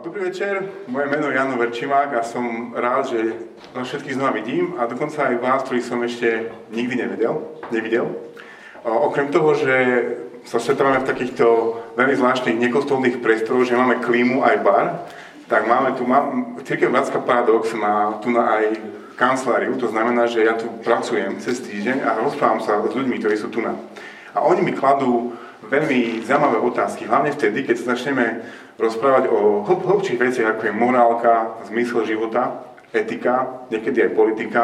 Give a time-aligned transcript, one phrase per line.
[0.00, 3.36] Dobrý večer, moje meno je Jano Verčimák a som rád, že
[3.76, 7.44] vás všetkých znova vidím a dokonca aj vás, ktorých som ešte nikdy nevidel.
[7.68, 8.08] nevidel.
[8.80, 9.76] Okrem toho, že
[10.48, 11.44] sa stretávame v takýchto
[12.00, 15.04] veľmi zvláštnych nekostolných priestoroch, že máme klímu aj bar,
[15.52, 16.32] tak máme tu, má,
[16.64, 18.80] Cirkev Vrácka Paradox má tu na aj
[19.20, 23.36] kanceláriu, to znamená, že ja tu pracujem cez týždeň a rozprávam sa s ľuďmi, ktorí
[23.36, 23.76] sú tu na.
[24.32, 25.36] A oni mi kladú
[25.68, 28.48] veľmi zaujímavé otázky, hlavne vtedy, keď sa začneme
[28.80, 34.62] rozprávať o hlb, hlbších veciach, ako je morálka, zmysel života, etika, niekedy aj politika.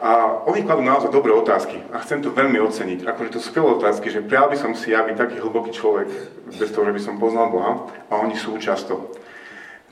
[0.00, 3.04] A oni kladú naozaj dobré otázky a chcem to veľmi oceniť.
[3.04, 6.08] Akože to sú skvelé otázky, že prial by som si ja byť taký hlboký človek,
[6.56, 9.12] bez toho, že by som poznal Boha, a oni sú často.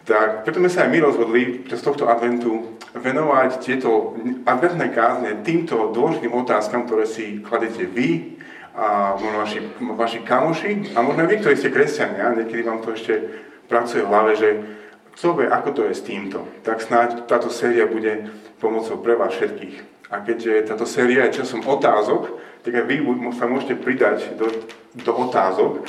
[0.08, 4.16] Tak preto sme sa aj my rozhodli z tohto adventu venovať tieto
[4.48, 8.37] adventné kázne týmto dôležitým otázkam, ktoré si kladete vy,
[8.78, 13.18] a možno vaši, vaši kamoši a možno vy, ktorí ste kresťania, niekedy vám to ešte
[13.66, 14.48] pracuje v hlave, že
[15.18, 18.30] kto vie, ako to je s týmto, tak snáď táto séria bude
[18.62, 20.06] pomocou pre vás všetkých.
[20.14, 23.02] A keďže táto séria je časom otázok, tak aj vy
[23.34, 24.46] sa môžete pridať do,
[24.94, 25.82] do otázok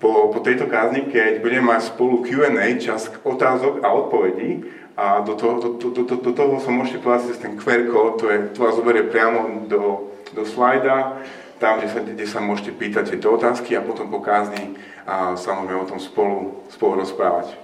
[0.00, 4.64] po, po tejto kázni, keď budeme mať spolu Q&A, čas otázok a odpovedí.
[4.96, 8.30] A do toho, do, do, do, do toho sa môžete prihlásiť ten QR kód, to,
[8.30, 11.20] je, to vás zoberie priamo do, do slajda
[11.64, 14.76] tam, kde sa, kde sa môžete pýtať tieto otázky a potom po kázni
[15.08, 17.56] a sa môžeme o tom spolu, spolu rozprávať.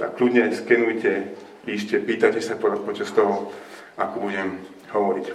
[0.00, 1.36] Tak kľudne skenujte,
[1.68, 3.52] píšte, pýtajte sa počas toho,
[4.00, 4.56] ako budem
[4.88, 5.26] hovoriť.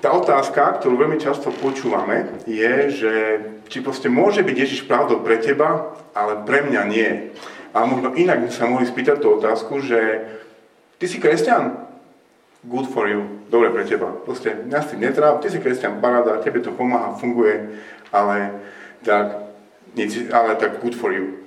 [0.00, 3.12] Tá otázka, ktorú veľmi často počúvame, je, že
[3.68, 7.30] či proste môže byť Ježiš pravdou pre teba, ale pre mňa nie.
[7.76, 10.00] A možno inak by sa mohli spýtať tú otázku, že
[10.96, 11.91] ty si kresťan,
[12.62, 14.14] good for you, dobre pre teba.
[14.22, 17.74] Proste mňa s tým netráp, ty si kresťan, paráda, tebe to pomáha, funguje,
[18.14, 18.62] ale
[19.02, 19.50] tak,
[19.98, 21.42] nic, ale tak good for you.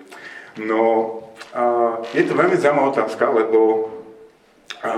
[0.59, 1.23] No,
[1.55, 3.91] a je to veľmi zaujímavá otázka, lebo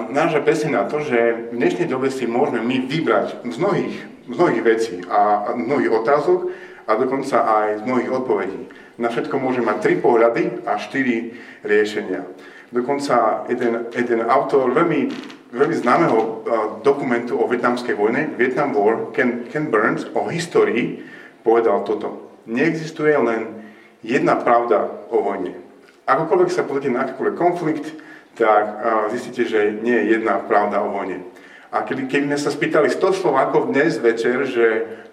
[0.09, 4.35] náša presne na to, že v dnešnej dobe si môžeme my vybrať z mnohých, z
[4.37, 6.39] mnohých vecí a, a mnohých otázok
[6.89, 8.61] a dokonca aj z mnohých odpovedí.
[8.97, 12.25] Na všetko môžeme mať tri pohľady a štyri riešenia.
[12.73, 15.13] Dokonca jeden, jeden autor veľmi
[15.51, 16.31] veľmi známeho uh,
[16.83, 21.03] dokumentu o vietnamskej vojne, Vietnam War, Ken, Ken Burns, o histórii,
[21.43, 22.35] povedal toto.
[22.47, 23.63] Neexistuje len
[24.03, 25.55] jedna pravda o vojne.
[26.07, 27.85] Akokoľvek sa pozrite na akýkoľvek konflikt,
[28.35, 31.23] tak uh, zistíte, že nie je jedna pravda o vojne.
[31.67, 34.65] A keby, keby sme sa spýtali 100 Slovákov dnes večer, že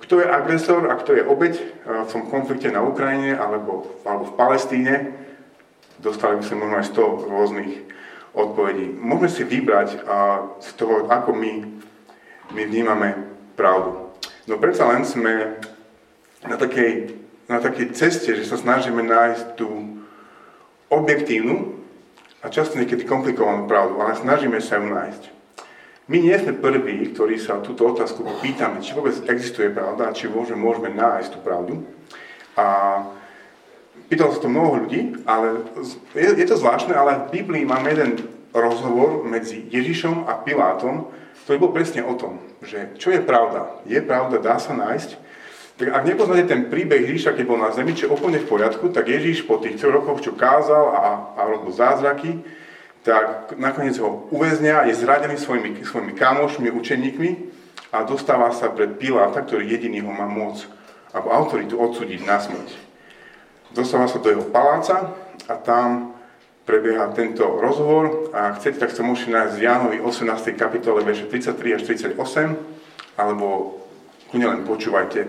[0.07, 4.31] kto je agresor a kto je obeď uh, v tom konflikte na Ukrajine alebo, alebo
[4.31, 4.95] v Palestíne,
[6.03, 7.73] dostali by sme možno aj 100 rôznych
[8.35, 8.91] odpovedí.
[8.99, 11.53] Môžeme si vybrať a z toho, ako my,
[12.53, 13.15] my vnímame
[13.55, 14.11] pravdu.
[14.51, 15.63] No predsa len sme
[16.45, 17.15] na takej,
[17.49, 20.03] na takej ceste, že sa snažíme nájsť tú
[20.93, 21.81] objektívnu
[22.45, 25.23] a často niekedy komplikovanú pravdu, ale snažíme sa ju nájsť.
[26.05, 30.61] My nie sme prví, ktorí sa túto otázku pýtame, či vôbec existuje pravda, či môžeme,
[30.61, 31.81] môžeme nájsť tú pravdu.
[32.61, 33.01] A
[34.05, 35.65] Pýtalo sa to mnoho ľudí, ale
[36.13, 38.21] je, je to zvláštne, ale v Biblii máme jeden
[38.53, 41.09] rozhovor medzi Ježišom a Pilátom,
[41.45, 43.81] ktorý bol presne o tom, že čo je pravda.
[43.89, 45.25] Je pravda, dá sa nájsť.
[45.75, 48.95] Tak ak nepoznáte ten príbeh Ježiša, keď bol na zemi, čo je úplne v poriadku,
[48.95, 51.05] tak Ježiš po tých troch rokoch, čo kázal a,
[51.35, 52.45] a robil zázraky,
[53.03, 57.31] tak nakoniec ho uväznia, je zradený svojimi, svojimi kamošmi, učeníkmi
[57.91, 60.63] a dostáva sa pred Piláta, ktorý jediný ho má moc
[61.11, 62.94] alebo autoritu odsúdiť na smrť
[63.75, 65.13] dostáva sa do jeho paláca
[65.51, 66.15] a tam
[66.65, 70.57] prebieha tento rozhovor a ak chcete, tak sa môžete nájsť v Jánovi 18.
[70.57, 71.83] kapitole verše 33 až
[72.17, 72.17] 38
[73.21, 73.79] alebo
[74.33, 75.21] kľudne len počúvajte.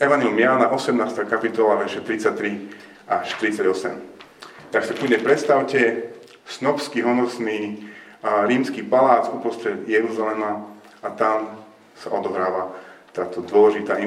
[0.00, 1.28] Evangelium Jána 18.
[1.28, 4.72] kapitola verše 33 až 38.
[4.72, 6.08] Tak sa kľudne predstavte,
[6.48, 7.84] snobský, honosný
[8.24, 10.64] rímsky palác uprostred Jeruzalema
[11.04, 11.60] a tam
[11.94, 12.72] sa odohráva
[13.12, 14.00] táto dôležitá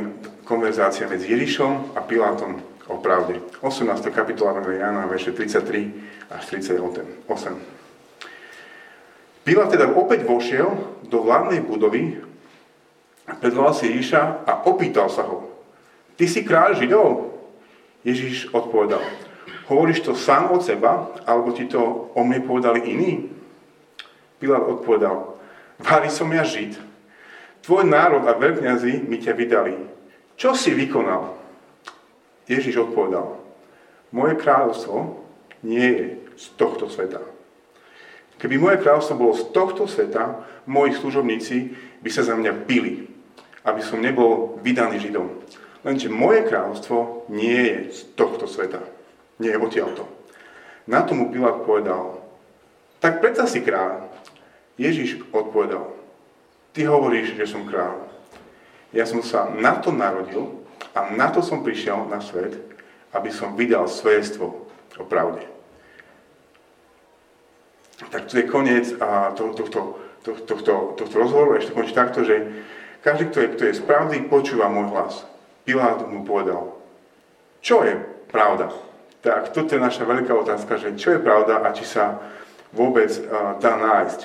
[0.47, 3.39] konverzácia medzi Ježišom a Pilátom o pravde.
[3.63, 4.11] 18.
[4.11, 6.83] kapitola Jana, verše 33 až 38.
[9.41, 10.69] Pilát teda opäť vošiel
[11.07, 12.21] do vládnej budovy,
[13.41, 15.49] predvolal si Ježiša a opýtal sa ho,
[16.19, 17.33] ty si kráľ Židov?
[18.05, 19.01] Ježiš odpovedal,
[19.65, 23.33] hovoríš to sám od seba, alebo ti to o mne povedali iní?
[24.37, 25.41] Pilát odpovedal,
[25.81, 26.77] vári som ja Žid,
[27.65, 29.73] tvoj národ a veľkňazi mi ťa vydali.
[30.37, 31.40] Čo si vykonal?
[32.51, 33.39] Ježiš odpovedal,
[34.11, 35.23] moje kráľovstvo
[35.63, 37.23] nie je z tohto sveta.
[38.35, 41.71] Keby moje kráľovstvo bolo z tohto sveta, moji služobníci
[42.03, 43.07] by sa za mňa pili,
[43.63, 45.29] aby som nebol vydaný Židom.
[45.85, 48.81] Lenže moje kráľovstvo nie je z tohto sveta.
[49.37, 50.03] Nie je odtiaľto.
[50.89, 52.21] Na tomu Pilát povedal,
[53.01, 54.09] tak predsa si kráľ.
[54.77, 55.93] Ježiš odpovedal,
[56.73, 58.09] ty hovoríš, že som kráľ.
[58.93, 60.60] Ja som sa na to narodil
[60.91, 62.59] a na to som prišiel na svet,
[63.15, 64.67] aby som vydal svedectvo
[64.99, 65.47] o pravde.
[68.11, 71.55] Tak to je koniec a to, tohto, tohto, tohto, tohto rozhovoru.
[71.55, 72.65] Ešte končí takto, že
[73.05, 75.13] každý, kto je, kto je správny, počúva môj hlas.
[75.65, 76.73] Pilát mu povedal,
[77.61, 77.93] čo je
[78.33, 78.73] pravda?
[79.21, 82.17] Tak toto je naša veľká otázka, že čo je pravda a či sa
[82.73, 84.21] vôbec uh, dá nájsť.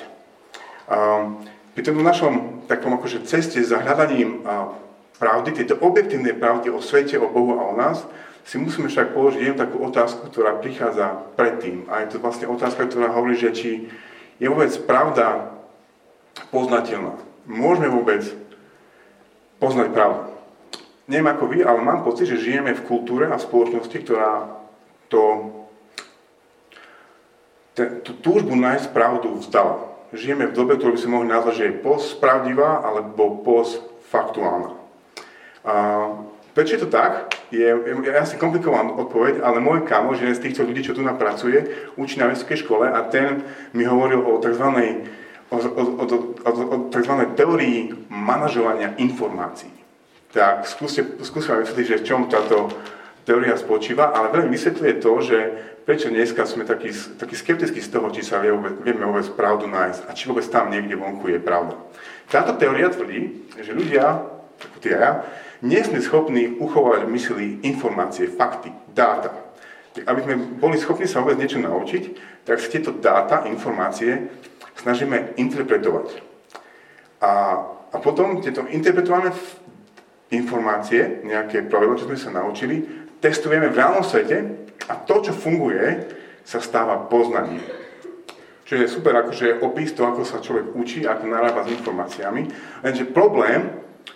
[0.89, 1.45] Um,
[1.77, 4.73] pri tom našom takom akože ceste za hľadaním uh,
[5.17, 8.05] pravdy, tejto objektívnej pravdy o svete, o Bohu a o nás,
[8.47, 11.83] si musíme však položiť jednu takú otázku, ktorá prichádza predtým.
[11.91, 13.91] A je to vlastne otázka, ktorá hovorí, že či
[14.39, 15.51] je vôbec pravda
[16.47, 17.19] poznateľná.
[17.43, 18.23] Môžeme vôbec
[19.59, 20.31] poznať pravdu.
[21.11, 24.47] Neviem ako vy, ale mám pocit, že žijeme v kultúre a v spoločnosti, ktorá
[25.11, 25.23] to,
[27.75, 29.91] ten, tú túžbu nájsť pravdu vzdala.
[30.15, 34.76] Žijeme v dobe, ktorú by sme mohli nazvať, že je postpravdivá alebo postfaktuálna.
[36.55, 37.35] Prečo je to tak?
[37.51, 41.91] Je, je asi komplikovaná odpoveď, ale môj kamoš, jeden z týchto ľudí, čo tu napracuje,
[41.99, 43.45] učí na vysokej škole a ten
[43.77, 44.65] mi hovoril o tzv.
[45.47, 47.13] O, o, o, o, o tzv.
[47.37, 49.77] teórii manažovania informácií
[50.37, 52.69] tak skúste, skúste vám vysvetliť, že v čom táto
[53.25, 55.37] teória spočíva, ale veľmi vysvetľuje to, že
[55.83, 58.53] prečo dneska sme takí, takí skeptickí z toho, či sa vie
[58.85, 61.75] vieme vôbec pravdu nájsť a či vôbec tam niekde vonku je pravda.
[62.29, 64.21] Táto teória tvrdí, že ľudia,
[64.61, 65.11] ako ty a ja,
[65.61, 69.33] nie sme schopní uchovať v mysli informácie, fakty, dáta.
[70.05, 72.03] Aby sme boli schopní sa vôbec niečo naučiť,
[72.45, 74.29] tak si tieto dáta, informácie
[74.77, 76.21] snažíme interpretovať.
[77.25, 77.31] A,
[77.89, 79.33] a potom tieto interpretované
[80.29, 82.83] informácie, nejaké pravidlo, čo sme sa naučili,
[83.17, 84.37] testujeme v reálnom svete
[84.85, 86.13] a to, čo funguje,
[86.47, 87.63] sa stáva poznaním.
[88.67, 92.41] Čo je super akože opis to, ako sa človek učí, ako narába s informáciami.
[92.83, 93.71] Lenže problém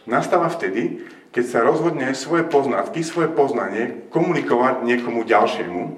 [0.08, 5.96] nastáva vtedy, keď sa rozhodne svoje poznatky, svoje poznanie komunikovať niekomu ďalšiemu,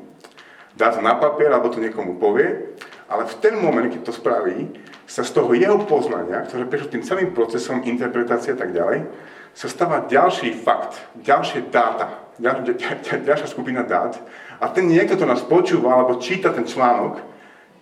[0.77, 2.73] dá to na papier, alebo to niekomu povie,
[3.09, 4.69] ale v ten moment, keď to spraví,
[5.09, 9.05] sa z toho jeho poznania, ktoré prešlo tým celým procesom interpretácie a tak ďalej,
[9.53, 14.17] sa stáva ďalší fakt, ďalšie dáta, ďal, ďal, ďalšia skupina dát
[14.63, 17.19] a ten niekto, to nás počúva alebo číta ten článok,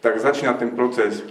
[0.01, 1.21] tak začína ten proces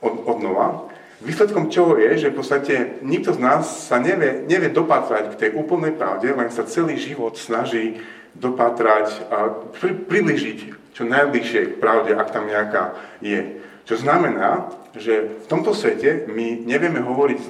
[0.00, 0.88] od, od nova.
[1.20, 2.74] Výsledkom čoho je, že v podstate
[3.04, 7.36] nikto z nás sa nevie, nevie dopatrať k tej úplnej pravde, len sa celý život
[7.36, 8.00] snaží
[8.32, 10.58] dopatrať a pri, približiť
[10.96, 13.60] čo najbližšie k pravde, ak tam nejaká je.
[13.84, 17.40] Čo znamená, že v tomto svete my nevieme hovoriť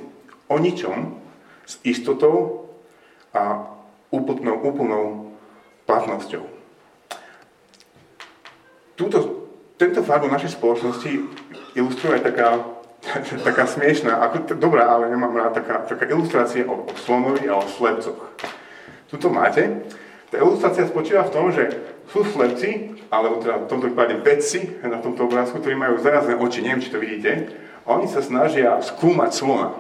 [0.51, 1.21] o ničom,
[1.71, 2.67] s istotou
[3.31, 3.71] a
[4.11, 5.05] úplnou, úplnou
[5.87, 6.43] platnosťou.
[8.99, 9.19] Túto,
[9.79, 11.11] tento fakt v našej spoločnosti
[11.79, 12.59] ilustruje taká,
[13.49, 17.65] taká smiešná, ako, dobrá, ale nemám rád, taká, taká ilustrácia o, o slonovi a o
[17.65, 18.37] slepcoch.
[19.09, 19.89] Tuto máte.
[20.31, 21.75] Tá ilustrácia spočíva v tom, že
[22.13, 26.63] sú slepci, alebo teda v tomto prípade vedci na tomto obrázku, ktorí majú zarazné oči,
[26.63, 27.51] neviem, či to vidíte,
[27.83, 29.75] a oni sa snažia skúmať slona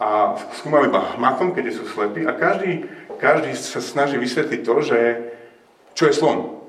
[0.00, 2.88] a skúmali iba hmatom, keď sú slepí a každý,
[3.20, 5.00] každý sa snaží vysvetliť to, že
[5.94, 6.60] čo je slon.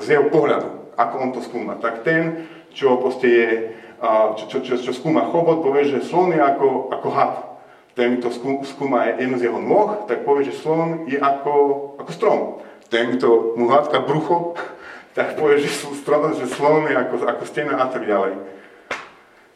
[0.00, 1.76] Z jeho pohľadu, ako on to skúma.
[1.78, 3.50] Tak ten, čo proste je,
[4.36, 7.34] čo, čo, čo, čo skúma chobot, povie, že slon je ako, ako had.
[7.94, 8.28] Ten, kto
[8.66, 11.54] skúma jednu z jeho nôh, tak povie, že slon je ako,
[12.02, 12.40] ako strom.
[12.90, 14.58] Ten, kto mu hladká brucho,
[15.18, 18.34] tak povie, že, strom, že slon je ako, ako stena a tak ďalej.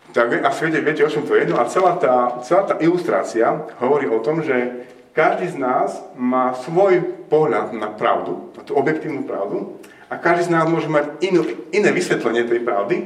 [0.09, 1.45] Tak a viete, viete, o čom to je?
[1.45, 6.57] No a celá tá, celá tá ilustrácia hovorí o tom, že každý z nás má
[6.65, 9.77] svoj pohľad na pravdu, na tú objektívnu pravdu,
[10.09, 12.97] a každý z nás môže mať inú, iné vysvetlenie tej pravdy,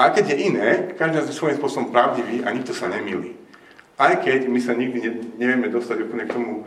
[0.00, 3.36] a keď je iné, každý je svojím spôsobom pravdivý a nikto sa nemýli.
[4.00, 6.64] Aj keď my sa nikdy ne, nevieme dostať úplne k tomu,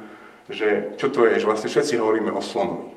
[0.54, 2.94] že čo to je, že vlastne všetci hovoríme o slonovi.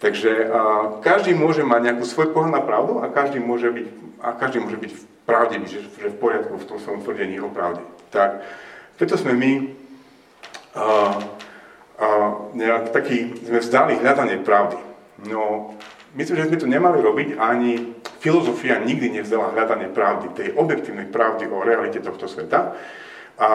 [0.00, 0.58] Takže a,
[1.04, 3.86] každý môže mať nejakú svoj pohľad na pravdu a každý môže byť,
[4.24, 4.92] a každý môže byť
[5.28, 7.84] pravdivý, že, že v poriadku v tom svojom tvrdení o pravde.
[8.08, 8.40] Tak,
[8.96, 9.52] preto sme my
[10.72, 11.20] uh,
[12.00, 14.80] uh, nejak taký, sme vzdali hľadanie pravdy.
[15.28, 15.74] No,
[16.14, 21.50] myslím, že sme to nemali robiť, ani filozofia nikdy nevzdala hľadanie pravdy, tej objektívnej pravdy
[21.50, 22.76] o realite tohto sveta.
[23.38, 23.48] A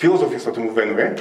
[0.00, 1.14] filozofia sa tomu venuje.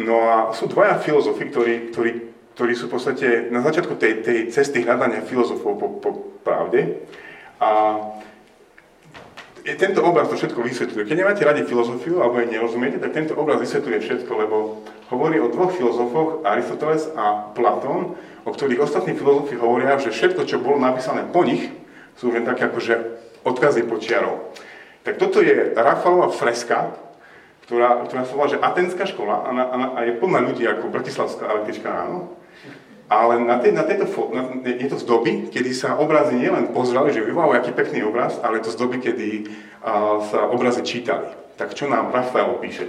[0.00, 2.10] No a sú dvaja filozofi, ktorí, ktorí,
[2.56, 7.04] ktorí sú v podstate na začiatku tej, tej cesty hľadania filozofov po, po pravde.
[7.60, 8.00] A
[9.60, 11.04] tento obraz to všetko vysvetľuje.
[11.04, 14.56] Keď nemáte radi filozofiu alebo jej nerozumiete, tak tento obraz vysvetľuje všetko, lebo
[15.12, 20.62] hovorí o dvoch filozofoch, Aristoteles a Platón, o ktorých ostatní filozofi hovoria, že všetko, čo
[20.62, 21.68] bolo napísané po nich,
[22.16, 22.94] sú len také akože
[23.44, 24.52] odkazy počiarov.
[25.04, 26.92] Tak toto je Rafalová freska,
[27.64, 30.92] ktorá, ktorá sa volá, že Atenská škola a, na, a, a je plná ľudí ako
[30.92, 32.36] Bratislavská električka ráno.
[33.10, 37.10] Ale na, tej, na tejto na, je to z doby, kedy sa obrazy nielen pozerali,
[37.10, 39.50] že wow, aký pekný obraz, ale to z doby, kedy
[39.82, 41.26] a, sa obrazy čítali.
[41.58, 42.86] Tak čo nám Rafael píše?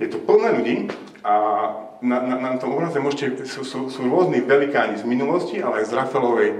[0.00, 0.76] Je to plné ľudí
[1.22, 1.34] a
[2.02, 5.88] na, na, na tom obraze môžete, sú, sú, sú rôzni velikáni z minulosti, ale aj
[5.88, 6.50] z Rafaelovej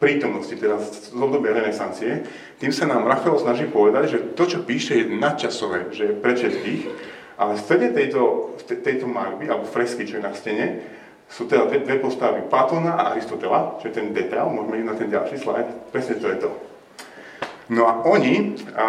[0.00, 2.24] prítomnosti, teda z obdobia renesancie.
[2.56, 6.32] Tým sa nám Rafael snaží povedať, že to, čo píše, je nadčasové, že je pre
[6.34, 6.82] všetkých,
[7.38, 10.66] ale v strede tejto, tejto malby, alebo fresky, čo je na stene,
[11.28, 14.96] sú teda dve, dve postavy Platona a Aristotela, čo je ten detail, môžeme ísť na
[14.96, 16.50] ten ďalší slajd, presne to je to.
[17.68, 18.86] No a oni, a,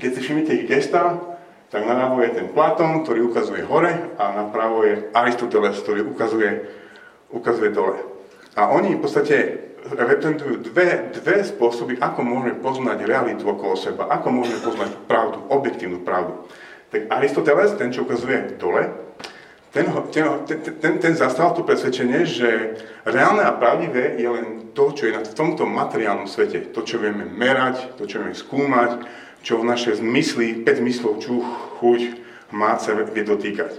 [0.00, 1.29] keď si všimnete ich gesta,
[1.70, 6.66] tak naľavo je ten Platón, ktorý ukazuje hore a napravo je Aristoteles, ktorý ukazuje,
[7.30, 8.02] ukazuje dole.
[8.58, 9.36] A oni v podstate
[9.86, 16.02] reprezentujú dve, dve spôsoby, ako môžeme poznať realitu okolo seba, ako môžeme poznať pravdu, objektívnu
[16.02, 16.44] pravdu.
[16.90, 18.90] Tak Aristoteles, ten, čo ukazuje dole,
[19.70, 20.26] ten, ten,
[20.82, 22.74] ten, ten zastal to presvedčenie, že
[23.06, 26.74] reálne a pravdivé je len to, čo je v tomto materiálnom svete.
[26.74, 29.06] To, čo vieme merať, to, čo vieme skúmať,
[29.40, 31.46] čo v našej zmysli, 5 zmyslov, čuch,
[31.80, 32.00] chuť,
[32.52, 33.72] máce vie dotýkať.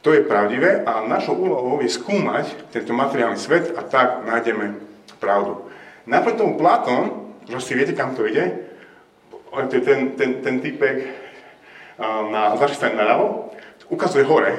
[0.00, 4.80] To je pravdivé a našou úlohou je skúmať tento materiálny svet a tak nájdeme
[5.20, 5.68] pravdu.
[6.08, 8.64] Napriek tomu Platón, že si viete, kam to ide,
[9.52, 11.04] to je ten, ten, ten typek
[12.32, 13.52] na vašej strane naľavo,
[13.92, 14.56] ukazuje hore,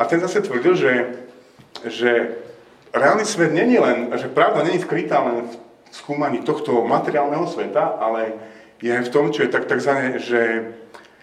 [0.00, 0.92] a ten zase tvrdil, že,
[1.84, 2.40] že
[2.96, 5.54] reálny svet není len, že pravda není skrytá len v
[5.92, 8.32] skúmaní tohto materiálneho sveta, ale
[8.80, 10.72] je v tom, čo je tak takzvané, že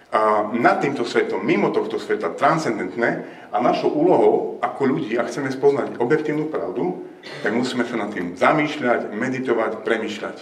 [0.08, 5.52] a nad týmto svetom, mimo tohto sveta, transcendentné a našou úlohou ako ľudí, ak chceme
[5.52, 7.04] spoznať objektívnu pravdu,
[7.44, 10.38] tak musíme sa nad tým zamýšľať, meditovať, premýšľať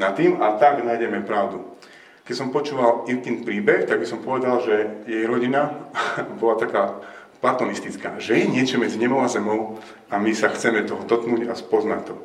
[0.00, 1.76] nad tým a tak nájdeme pravdu.
[2.24, 5.92] Keď som počúval Irkin príbeh, tak by som povedal, že jej rodina
[6.40, 6.96] bola taká
[7.44, 9.76] platonistická, že je niečo medzi nebou a zemou
[10.08, 12.16] a my sa chceme toho dotknúť a spoznať to.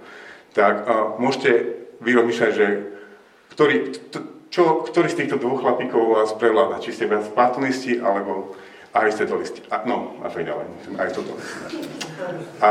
[0.56, 1.52] Tak a môžete
[2.00, 2.68] vyromýšľať, že
[3.52, 3.96] ktorý,
[4.52, 8.56] čo, ktorý z týchto dvoch chlapíkov vás prevláda, či ste viac platonisti alebo
[8.92, 9.64] aristotelisti.
[9.72, 10.66] A, no, a tak ďalej,
[11.00, 11.56] aristotelisti.
[12.60, 12.70] A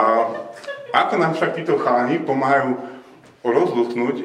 [0.93, 2.77] ako nám však títo chalani pomáhajú
[3.41, 4.17] rozlutknúť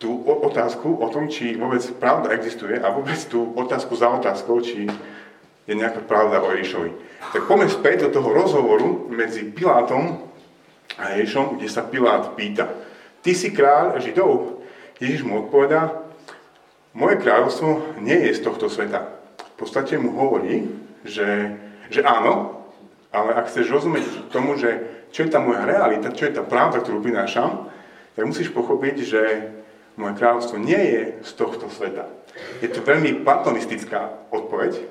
[0.00, 4.88] tú otázku o tom, či vôbec pravda existuje a vôbec tú otázku za otázkou, či
[5.64, 6.90] je nejaká pravda o Ježišovi.
[7.32, 10.20] Tak poďme späť do toho rozhovoru medzi Pilátom
[11.00, 12.68] a Ježišom, kde sa Pilát pýta,
[13.24, 14.53] ty si kráľ Židov?
[15.02, 16.04] Ježiš mu odpovedá,
[16.94, 19.10] moje kráľovstvo nie je z tohto sveta.
[19.54, 20.70] V podstate mu hovorí,
[21.02, 21.58] že,
[21.90, 22.62] že áno,
[23.10, 24.82] ale ak chceš rozumieť tomu, že
[25.14, 27.70] čo je tá moja realita, čo je tá pravda, ktorú prinášam,
[28.14, 29.22] tak musíš pochopiť, že
[29.94, 32.10] moje kráľovstvo nie je z tohto sveta.
[32.58, 34.82] Je to veľmi platonistická odpoveď,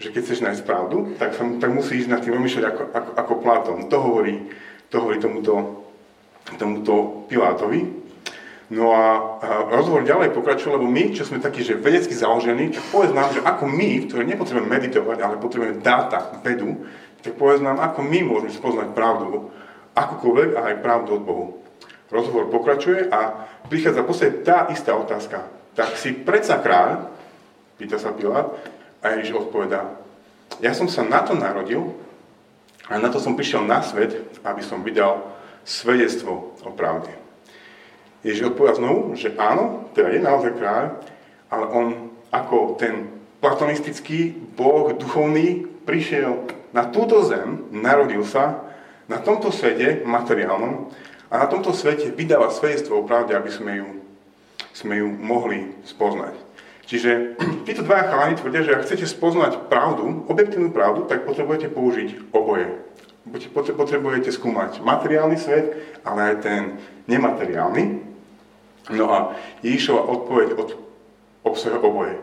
[0.00, 3.32] že keď chceš nájsť pravdu, tak, sa, tak musíš nad tým rozmýšľať ako, ako, ako
[3.44, 3.78] Platón.
[3.92, 4.48] To hovorí,
[4.88, 5.84] to hovorí tomuto,
[6.56, 7.99] tomuto Pilátovi.
[8.70, 9.06] No a,
[9.66, 13.66] rozhovor ďalej pokračuje, lebo my, čo sme takí, že vedecky založení, povedz nám, že ako
[13.66, 16.86] my, ktorí nepotrebujeme meditovať, ale potrebujeme dáta, vedu,
[17.18, 19.50] tak povedz nám, ako my môžeme spoznať pravdu,
[19.98, 21.46] akúkoľvek a aj pravdu od Bohu.
[22.14, 25.50] Rozhovor pokračuje a prichádza posledne tá istá otázka.
[25.74, 27.10] Tak si predsa kráľ,
[27.74, 28.54] pýta sa Pilát,
[29.00, 29.96] a Ježiš odpovedá,
[30.60, 31.94] ja som sa na to narodil
[32.86, 35.22] a na to som prišiel na svet, aby som vydal
[35.62, 37.19] svedectvo o pravde.
[38.20, 40.84] Ježiš odpovedá znovu, že áno, teda je naozaj kráľ,
[41.48, 41.86] ale on
[42.30, 43.08] ako ten
[43.40, 48.62] platonistický boh duchovný prišiel na túto zem, narodil sa
[49.10, 50.86] na tomto svete materiálnom
[51.32, 53.88] a na tomto svete vydáva svedectvo o pravde, aby sme ju,
[54.70, 56.34] sme ju mohli spoznať.
[56.86, 57.34] Čiže
[57.66, 62.70] títo dva chalani tvrdia, že ak chcete spoznať pravdu, objektívnu pravdu, tak potrebujete použiť oboje.
[63.54, 66.62] Potrebujete skúmať materiálny svet, ale aj ten
[67.06, 67.99] nemateriálny.
[68.90, 69.18] No a
[69.62, 70.68] Ježišova odpoveď od,
[71.46, 72.14] obsahuje oboje.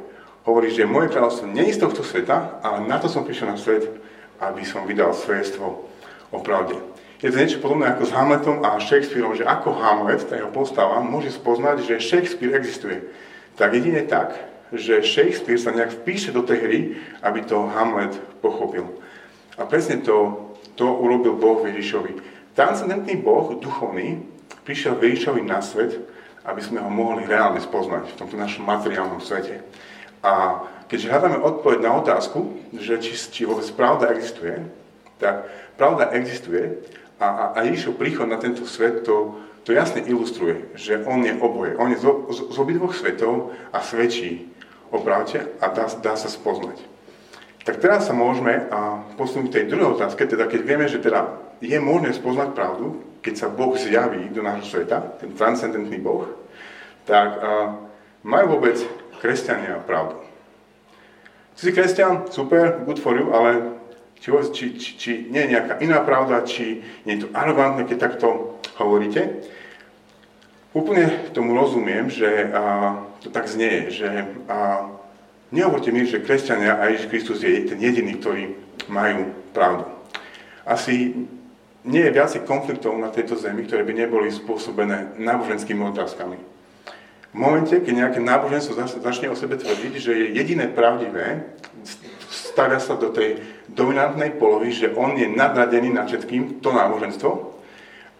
[0.48, 3.60] Hovorí, že moje kráľovstvo nie je z tohto sveta, ale na to som prišiel na
[3.60, 3.88] svet,
[4.40, 5.84] aby som vydal svedstvo
[6.32, 6.80] o pravde.
[7.18, 11.02] Je to niečo podobné ako s Hamletom a Shakespeareom, že ako Hamlet, tá jeho postava,
[11.02, 13.10] môže spoznať, že Shakespeare existuje.
[13.58, 14.38] Tak jedine tak,
[14.70, 16.80] že Shakespeare sa nejak vpíše do tej hry,
[17.26, 18.86] aby to Hamlet pochopil.
[19.58, 22.22] A presne to, to urobil Boh Ježišovi.
[22.54, 24.22] Transcendentný Boh, duchovný,
[24.62, 25.98] prišiel Ježišovi na svet,
[26.48, 29.62] aby sme ho mohli reálne spoznať v tomto našom materiálnom svete.
[30.24, 34.64] A keď hľadáme odpoveď na otázku, že či, či vôbec pravda existuje,
[35.20, 36.80] tak pravda existuje,
[37.18, 41.34] A, a, a Ježišov príchod na tento svet to, to jasne ilustruje, že on je
[41.42, 41.74] oboje.
[41.82, 44.54] On je z, z, z obidvoch svetov a svedčí
[44.94, 46.78] o pravde a dá, dá sa spoznať.
[47.66, 51.42] Tak teraz sa môžeme a posunúť k tej druhej otázke, teda keď vieme, že teda
[51.58, 56.28] je možné spoznať pravdu, keď sa Boh zjaví do nášho sveta, ten transcendentný Boh,
[57.08, 57.40] tak
[58.24, 58.78] majú vôbec
[59.24, 60.20] kresťania pravdu.
[61.58, 63.82] Si kresťan, super, good for you, ale
[64.22, 67.98] či, či, či, či nie je nejaká iná pravda, či nie je to arrogantné, keď
[67.98, 69.42] takto hovoríte.
[70.78, 74.86] Úplne tomu rozumiem, že a, to tak znie, že a,
[75.48, 78.52] Nehovorte mi, že kresťania a Ježiš Kristus je ten jediný, ktorí
[78.92, 79.88] majú pravdu.
[80.68, 81.16] Asi
[81.88, 86.38] nie je viacej konfliktov na tejto zemi, ktoré by neboli spôsobené náboženskými otázkami.
[87.32, 91.48] V momente, keď nejaké náboženstvo začne o sebe tvrdiť, že je jediné pravdivé,
[92.28, 93.40] stavia sa do tej
[93.72, 97.32] dominantnej polohy, že on je nadradený na všetkým, to náboženstvo,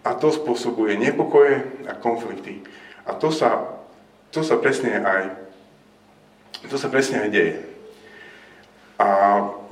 [0.06, 2.64] a to spôsobuje nepokoje a konflikty.
[3.04, 3.76] A to sa,
[4.32, 5.48] to sa presne aj
[6.66, 7.54] to sa presne aj deje.
[8.98, 9.08] A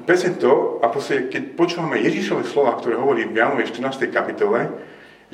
[0.07, 4.07] presne to, a posledne, keď počúvame Ježišové slova, ktoré hovorí v Jánovej 14.
[4.15, 4.71] kapitole,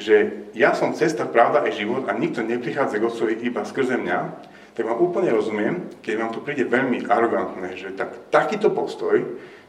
[0.00, 4.48] že ja som cesta, pravda a život a nikto neprichádza k Otcovi iba skrze mňa,
[4.72, 9.20] tak vám úplne rozumiem, keď vám to príde veľmi arogantné, že tak, takýto postoj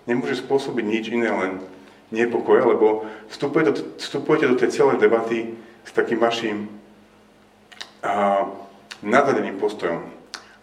[0.07, 1.59] nemôže spôsobiť nič iné, len
[2.15, 6.71] nepokoje, lebo vstupujete do, vstupujete do tej celej debaty s takým vašim
[7.99, 8.47] uh,
[9.03, 9.99] nadadeným postojom.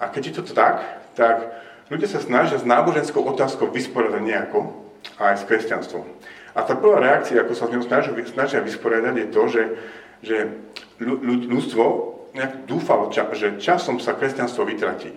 [0.01, 0.81] A keď je to tak,
[1.13, 1.45] tak
[1.91, 4.73] ľudia sa snažia s náboženskou otázkou vysporiadať nejako,
[5.19, 6.07] aj s kresťanstvom.
[6.55, 9.63] A tá prvá reakcia, ako sa s ňou snažia, snažia vysporiadať, je to, že,
[10.23, 10.37] že
[11.51, 11.85] ľudstvo
[12.35, 15.15] nejak dúfalo, že časom sa kresťanstvo vytratí.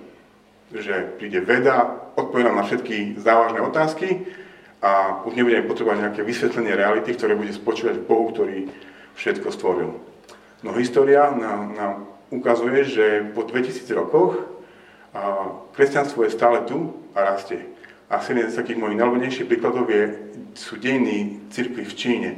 [0.74, 4.25] Že príde veda, odpovie na všetky závažné otázky
[4.82, 8.58] a už nebude potrebovať nejaké vysvetlenie reality, ktoré bude spočívať v Bohu, ktorý
[9.13, 9.94] všetko stvoril.
[10.65, 11.94] No história nám, nám
[12.34, 13.06] ukazuje, že
[13.38, 14.42] po 2000 rokoch
[15.13, 17.69] a kresťanstvo je stále tu a rastie.
[18.10, 22.30] A jeden z takých mojich najľúbenejších príkladov je, sú dejiny cirkvi v Číne.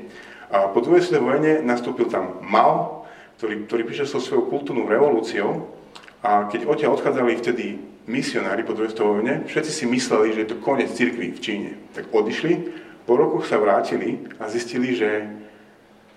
[0.51, 3.07] A po druhej svetovej vojne nastúpil tam Mao,
[3.39, 5.67] ktorý, ktorý prišiel so svojou kultúrnou revolúciou
[6.23, 7.65] a keď odtiaľ odchádzali vtedy
[8.07, 11.71] misionári po druhej svetovej vojne, všetci si mysleli, že je to koniec cirkvi v Číne.
[11.91, 12.53] Tak odišli,
[13.03, 15.27] po rokoch sa vrátili a zistili, že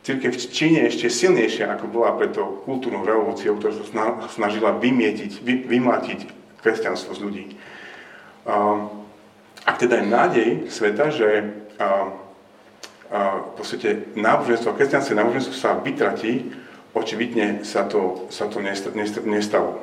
[0.07, 3.85] církev v Číne je ešte silnejšia, ako bola pred tou kultúrnou revolúciou, ktorá sa
[4.31, 7.45] snažila vymietiť, vy, vymlatiť kresťanstvo z ľudí.
[9.69, 11.29] A teda je nádej sveta, že
[11.77, 11.89] a, a,
[13.41, 16.51] v podstate náboženstvo, kresťanské náboženstvo sa vytratí,
[16.97, 18.59] očividne sa to, sa to
[19.29, 19.79] nestalo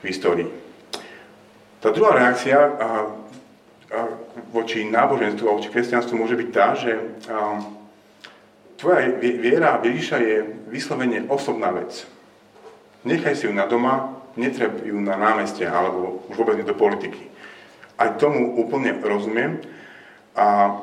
[0.00, 0.48] v histórii.
[1.78, 2.58] Tá druhá reakcia
[4.50, 6.92] voči náboženstvu a voči kresťanstvu môže byť tá, že
[8.76, 12.04] tvoja viera Ježiša je vyslovene osobná vec.
[13.06, 17.30] Nechaj si ju na doma, netrebujú na námestie alebo už vôbec nie do politiky.
[17.98, 19.62] Aj tomu úplne rozumiem.
[20.38, 20.78] A,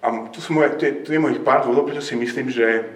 [0.00, 2.88] a tu, sú moje, tu, je, tu je mojich pár dôvodov, prečo si myslím, že,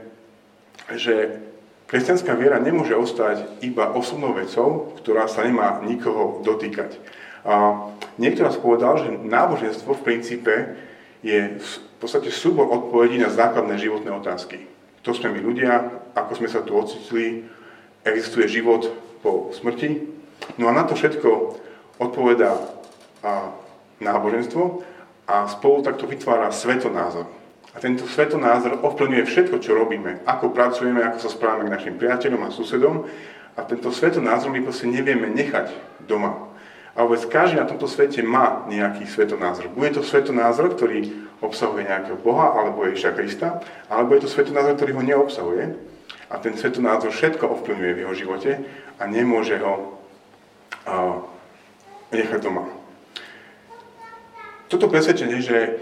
[0.97, 1.43] že
[1.87, 6.99] kresťanská viera nemôže ostať iba osobnou vecou, ktorá sa nemá nikoho dotýkať.
[7.47, 7.79] A
[8.19, 10.55] niekto nás povedal, že náboženstvo v princípe
[11.23, 14.67] je v podstate súbor odpovedí na základné životné otázky.
[15.07, 17.47] To sme my ľudia, ako sme sa tu ocitli,
[18.03, 18.91] existuje život
[19.27, 20.07] po smrti.
[20.63, 21.59] No a na to všetko
[21.99, 22.55] odpovedá
[23.27, 23.51] a,
[23.99, 24.87] náboženstvo
[25.27, 27.27] a spolu takto vytvára svetonázor.
[27.75, 32.47] A tento svetonázor ovplyvňuje všetko, čo robíme, ako pracujeme, ako sa správame k našim priateľom
[32.47, 33.05] a susedom.
[33.59, 35.75] A tento svetonázor my proste nevieme nechať
[36.07, 36.55] doma.
[36.97, 39.69] A vôbec každý na tomto svete má nejaký svetonázor.
[39.75, 43.61] Bude to svetonázor, ktorý obsahuje nejakého Boha, alebo Ježiša Krista,
[43.93, 45.65] alebo je to svetonázor, ktorý ho neobsahuje.
[46.33, 48.51] A ten svetonázor všetko ovplyvňuje v jeho živote
[48.97, 50.01] a nemôže ho
[50.87, 51.21] a,
[52.13, 52.65] nechať doma.
[54.67, 55.79] Toto presvedčenie, že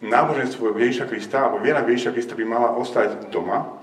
[0.00, 3.76] náboženstvo Ježiša Krista alebo viera Ježiša Krista by mala ostať doma,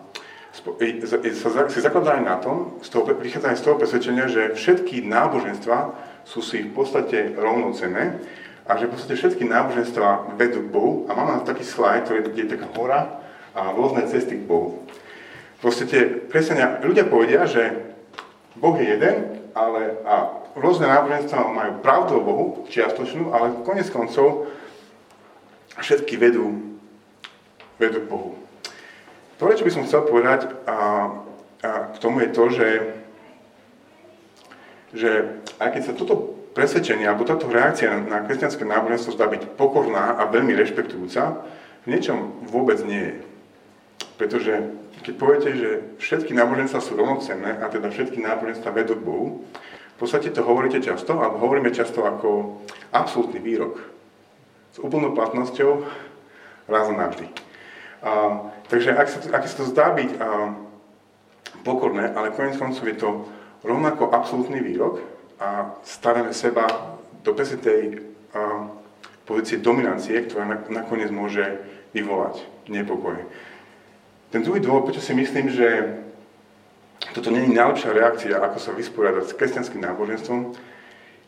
[0.54, 5.98] si zakladá aj na tom, z toho, vychádza aj z toho presvedčenia, že všetky náboženstva
[6.30, 8.22] sú si v podstate rovnocené
[8.70, 12.54] a že v podstate všetky náboženstva vedú k Bohu a máme taký slajd, ktorý je
[12.54, 13.02] taká hora
[13.58, 14.86] a rôzne cesty k Bohu.
[15.58, 17.93] V podstate, presne, ľudia povedia, že
[18.64, 24.48] Boh je jeden, ale a rôzne náboženstva majú pravdu o Bohu, čiastočnú, ale konec koncov
[25.76, 26.80] všetky vedú,
[27.76, 28.32] vedú k Bohu.
[29.36, 30.80] To, čo by som chcel povedať a,
[31.60, 32.70] a k tomu je to, že,
[34.96, 35.12] že
[35.60, 36.16] aj keď sa toto
[36.56, 41.44] presvedčenie alebo táto reakcia na kresťanské náboženstvo zdá byť pokorná a veľmi rešpektujúca,
[41.84, 43.33] v niečom vôbec nie je.
[44.18, 44.72] Pretože
[45.04, 49.28] keď poviete, že všetky náboženstva sú rovnocenné a teda všetky náboženstva vedú k Bohu,
[49.94, 53.78] v podstate to hovoríte často, alebo hovoríme často ako absolútny výrok.
[54.74, 55.86] S úplnou platnosťou
[56.66, 57.30] raz a navždy.
[58.02, 58.12] A,
[58.68, 60.20] takže ak sa, ak sa to zdá byť a,
[61.62, 63.10] pokorné, ale konec koncov je to
[63.62, 65.00] rovnako absolútny výrok
[65.38, 67.82] a stavíme seba do presne tej
[68.34, 68.68] a,
[69.24, 73.24] pozície dominancie, ktorá na, nakoniec môže vyvolať nepokoj.
[74.34, 75.94] Ten druhý dôvod, prečo si myslím, že
[77.14, 80.58] toto nie je najlepšia reakcia, ako sa vysporiadať s kresťanským náboženstvom,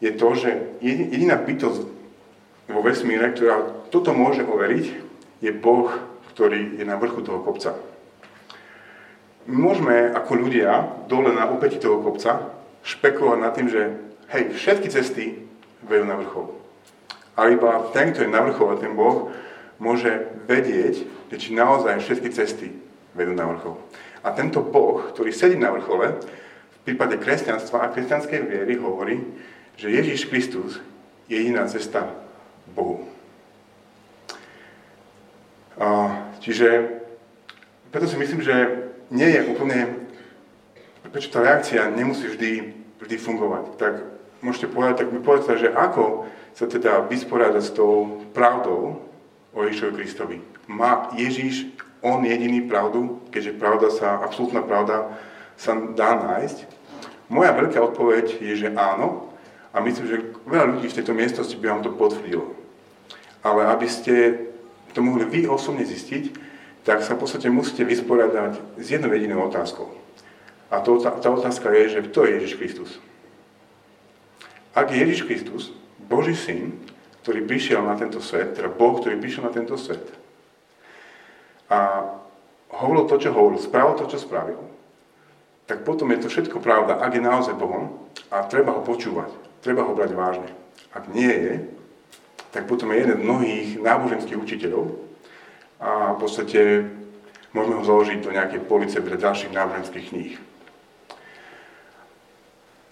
[0.02, 0.50] je to, že
[0.82, 1.86] jediná bytosť
[2.66, 4.86] vo vesmíre, ktorá toto môže overiť,
[5.38, 5.94] je Boh,
[6.34, 7.78] ktorý je na vrchu toho kopca.
[9.46, 13.82] My môžeme ako ľudia dole na opäti toho kopca špekulovať nad tým, že
[14.34, 15.46] hej, všetky cesty
[15.86, 16.58] vedú na vrchol.
[17.38, 19.30] A iba ten, kto je na vrchole, ten Boh,
[19.78, 22.85] môže vedieť, že či naozaj všetky cesty
[23.16, 23.80] vedú na vrchol.
[24.22, 29.18] A tento Boh, ktorý sedí na vrchole, v prípade kresťanstva a kresťanskej viery hovorí,
[29.80, 30.78] že Ježíš Kristus
[31.32, 32.12] je jediná cesta
[32.76, 33.08] Bohu.
[35.76, 35.88] A,
[36.40, 37.02] čiže
[37.92, 38.56] preto si myslím, že
[39.12, 40.08] nie je úplne,
[41.10, 43.64] prečo tá reakcia nemusí vždy, vždy fungovať.
[43.80, 43.94] Tak
[44.44, 49.04] môžete povedať, tak mi povedzte, že ako sa teda vysporiadať s tou pravdou
[49.52, 50.38] o Ježišovi Kristovi.
[50.72, 51.68] Má Ježíš
[52.04, 55.16] on jediný pravdu, keďže pravda sa, absolútna pravda
[55.56, 56.58] sa dá nájsť?
[57.32, 59.34] Moja veľká odpoveď je, že áno.
[59.76, 62.56] A myslím, že veľa ľudí v tejto miestnosti by vám to potvrdilo.
[63.44, 64.48] Ale aby ste
[64.96, 66.32] to mohli vy osobne zistiť,
[66.88, 69.92] tak sa v podstate musíte vysporiadať s jednou jedinou otázkou.
[70.72, 72.92] A to, tá, tá otázka je, že kto je Ježiš Kristus?
[74.72, 75.64] Ak je Ježiš Kristus,
[76.00, 76.78] Boží syn,
[77.26, 80.04] ktorý prišiel na tento svet, teda Boh, ktorý prišiel na tento svet,
[81.70, 82.06] a
[82.70, 84.60] hovoril to, čo hovoril, spravil to, čo spravil,
[85.66, 89.34] tak potom je to všetko pravda, ak je naozaj Bohom a treba ho počúvať,
[89.66, 90.50] treba ho brať vážne.
[90.94, 91.54] Ak nie je,
[92.54, 94.94] tak potom je jeden z mnohých náboženských učiteľov
[95.82, 96.62] a v podstate
[97.52, 100.36] môžeme ho založiť do nejakej police pre ďalších náboženských kníh.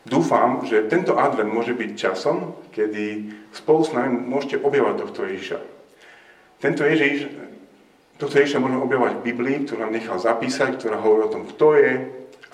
[0.04, 5.60] Dúfam, že tento advent môže byť časom, kedy spolu s nami môžete objavať tohto Ježiša.
[6.60, 7.32] Tento Ježiš
[8.24, 11.76] toto Ježiša môžeme objavovať v Biblii, ktorú nám nechal zapísať, ktorá hovorí o tom, kto
[11.76, 11.92] je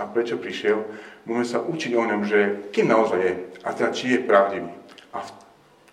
[0.01, 0.82] a prečo prišiel.
[1.29, 4.73] Môžeme sa učiť o ňom, že kým naozaj je a teda či je pravdivý.
[5.13, 5.21] A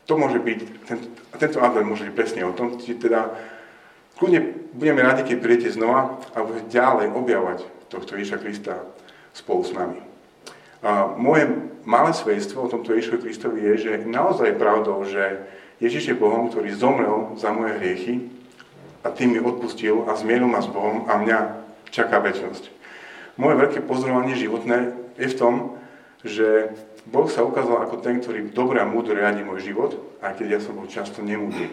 [0.08, 0.58] to môže byť,
[0.88, 3.36] tento, a tento advent môže byť presne o tom, či teda
[4.16, 7.58] kľudne budeme radi, keď prídete znova a budete ďalej objavovať
[7.92, 8.80] tohto Ježiša Krista
[9.36, 10.00] spolu s nami.
[10.80, 11.52] A moje
[11.84, 15.44] malé svedectvo o tomto Ježišovi Kristovi je, že naozaj pravdou, že
[15.84, 18.35] Ježiš je Bohom, ktorý zomrel za moje hriechy
[19.06, 21.38] a tým mi odpustil a zmieril ma s Bohom a mňa
[21.94, 22.74] čaká väčnosť.
[23.38, 25.54] Moje veľké pozorovanie životné je v tom,
[26.26, 26.74] že
[27.06, 30.60] Boh sa ukázal ako ten, ktorý dobre a múdro riadi môj život, aj keď ja
[30.60, 31.70] som bol často nemúdry.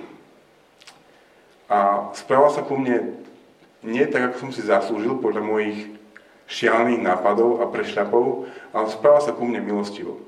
[1.74, 3.18] A správal sa ku mne
[3.82, 5.90] nie tak, ako som si zaslúžil podľa mojich
[6.46, 8.46] šialených nápadov a prešľapov,
[8.78, 10.22] ale správal sa ku mne milostivo.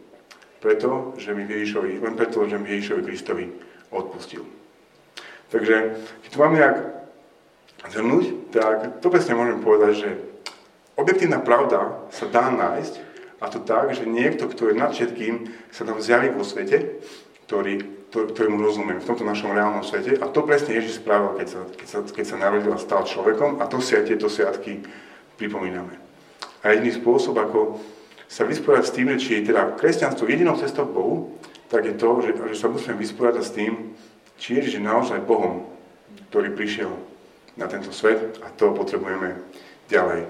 [0.57, 3.45] Preto, že mi Ježišovi, len preto, že mi Ježišovi Kristovi
[3.93, 4.41] odpustil.
[5.53, 6.94] Takže, keď to mám nejak
[7.91, 10.09] zhrnúť, tak to presne môžem povedať, že
[10.95, 12.93] objektívna pravda sa dá nájsť
[13.43, 17.03] a to tak, že niekto, kto je nad všetkým, sa nám zjaví vo svete,
[17.45, 20.17] ktorý, to, mu rozumiem, v tomto našom reálnom svete.
[20.17, 23.59] A to presne Ježiš spravil, keď sa, keď sa, keď sa narodil a stal človekom
[23.61, 24.81] a to si aj tieto sviatky
[25.35, 25.99] pripomíname.
[26.63, 27.77] A jediný spôsob, ako
[28.25, 31.15] sa vysporiadať s tým, že či je teda kresťanstvo jedinou cestou k Bohu,
[31.69, 33.93] tak je to, že, že sa musíme vysporiadať s tým,
[34.41, 35.69] či Ježiš je naozaj Bohom,
[36.31, 36.91] ktorý prišiel
[37.55, 39.39] na tento svet a to potrebujeme
[39.87, 40.27] ďalej,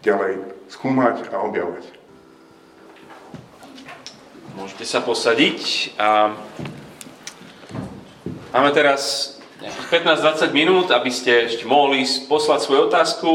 [0.00, 0.32] ďalej
[0.72, 1.84] skúmať a objavovať.
[4.54, 6.30] Môžete sa posadiť a
[8.54, 9.34] máme teraz
[9.90, 13.30] 15-20 minút, aby ste ešte mohli poslať svoju otázku.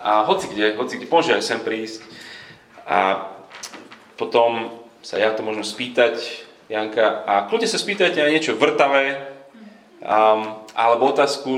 [0.00, 2.04] A hoci kde, hoci kde, môže aj sem prísť.
[2.88, 3.30] A
[4.20, 9.29] potom sa ja to môžem spýtať Janka a kľudne sa spýtajte aj niečo vrtavé
[10.04, 10.40] um,
[10.74, 11.50] alebo otázku,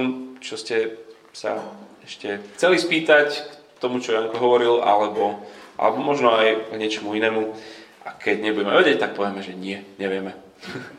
[0.42, 0.98] čo ste
[1.32, 1.58] sa
[2.02, 5.40] ešte chceli spýtať k tomu, čo Janko hovoril, alebo,
[5.78, 7.54] alebo možno aj k niečomu inému.
[8.02, 10.34] A keď nebudeme vedieť, tak povieme, že nie, nevieme.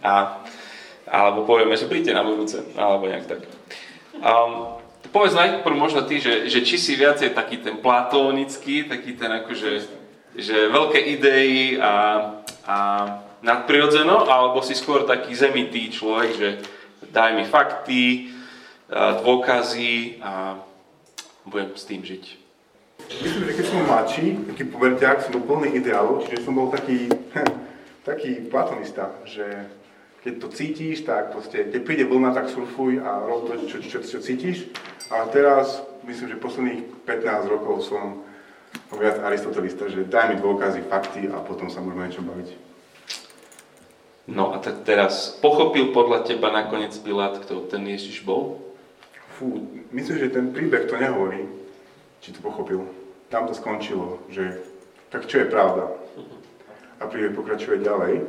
[0.03, 0.39] A,
[1.07, 3.43] alebo povieme, že príďte na budúce, alebo nejak tak.
[4.23, 4.79] Um,
[5.11, 10.01] povedz najprv možno ty, že, že či si viacej taký ten platónický, taký ten akože
[10.33, 11.93] že veľké idei a,
[12.65, 12.77] a
[13.45, 16.49] nadprirodzeno, alebo si skôr taký zemitý človek, že
[17.13, 18.33] daj mi fakty,
[19.21, 20.57] dôkazy a
[21.45, 22.23] budem s tým žiť.
[23.03, 27.11] Myslím, že keď som mladší, taký puberťák, som bol plný ideálov, čiže som bol taký,
[28.09, 29.69] taký platonista, že
[30.23, 33.99] keď to cítiš, tak proste, keď príde vlna, tak surfuj a rob to, čo, čo,
[33.99, 34.71] čo cítiš.
[35.11, 38.23] A teraz, myslím, že posledných 15 rokov som
[38.95, 42.72] viac aristotelista, že daj mi dôkazy, fakty a potom sa môžeme niečo baviť.
[44.23, 48.63] No a tak teraz, pochopil podľa teba nakoniec Pilát, kto ten Ježiš bol?
[49.35, 51.43] Fú, myslím, že ten príbeh to nehovorí,
[52.23, 52.87] či to pochopil.
[53.27, 54.63] Tam to skončilo, že
[55.11, 55.91] tak čo je pravda?
[56.97, 58.23] A príbeh pokračuje ďalej.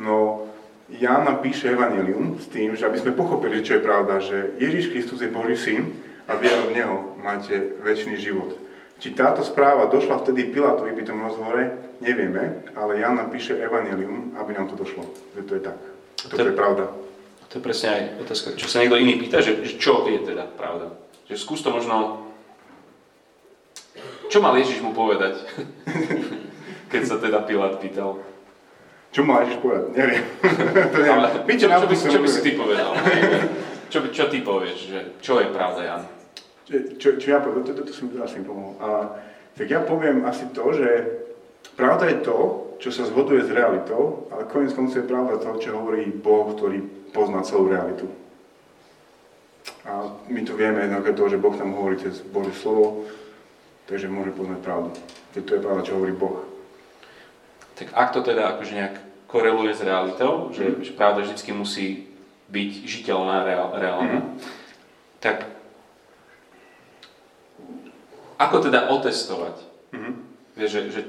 [0.00, 0.48] No,
[0.88, 4.92] Ján nám píše Evangelium s tým, že aby sme pochopili, čo je pravda, že Ježiš
[4.92, 5.92] Kristus je Boží syn
[6.28, 8.63] a vieru v Neho máte väčší život.
[9.04, 14.32] Či táto správa došla vtedy Pilátovi pri tom rozhovore, nevieme, ale Ján nám píše Evangelium,
[14.40, 15.04] aby nám to došlo,
[15.36, 15.76] že to je tak.
[16.24, 16.88] To, to je pravda.
[17.52, 20.48] To je presne aj otázka, čo sa niekto iný pýta, že, že čo je teda
[20.56, 20.88] pravda.
[21.28, 22.24] Že skús to možno...
[24.32, 25.36] Čo mal Ježiš mu povedať?
[26.96, 28.24] Keď sa teda Pilát pýtal.
[29.12, 30.00] Čo má Ježiš povedať?
[30.00, 30.24] Neviem.
[30.96, 31.20] to neviem.
[31.20, 32.96] Ale, čo, čo, by, čo by si ty povedal?
[33.92, 34.78] čo, čo ty povieš?
[34.88, 36.23] Že, čo je pravda, Jan?
[36.70, 37.64] Čo, čo, ja poviem?
[37.68, 38.74] To, to, to, to som asi pomohol.
[38.80, 38.88] A,
[39.54, 40.88] tak ja poviem asi to, že
[41.76, 42.38] pravda je to,
[42.82, 46.82] čo sa zhoduje s realitou, ale koniec koncov je pravda to, čo hovorí Boh, ktorý
[47.14, 48.10] pozná celú realitu.
[49.84, 53.04] A my to vieme jednoduché to, že Boh tam hovorí cez Božie slovo,
[53.86, 54.90] takže môže poznať pravdu.
[55.36, 56.44] To je pravda, čo hovorí Boh.
[57.74, 58.94] Tak ak to teda akože nejak
[59.28, 60.82] koreluje s realitou, že, mm.
[60.82, 62.06] že pravda vždy musí
[62.48, 64.30] byť žiteľná, reál, reálna, mm.
[65.18, 65.53] tak
[68.44, 69.56] ako teda otestovať?
[69.94, 70.14] Mm.
[70.54, 71.00] Vieš, že, že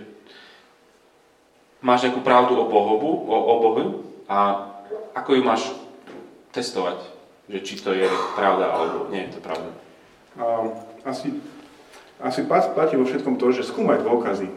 [1.83, 2.95] máš nejakú pravdu o, Bohu,
[3.29, 3.83] o, o Bohu
[4.25, 4.69] a
[5.13, 5.63] ako ju máš
[6.55, 7.01] testovať?
[7.45, 9.69] Že či to je pravda alebo nie je to pravda?
[10.35, 10.73] Um,
[11.05, 11.37] asi,
[12.17, 14.49] asi platí vo všetkom to, že skúmať dôkazy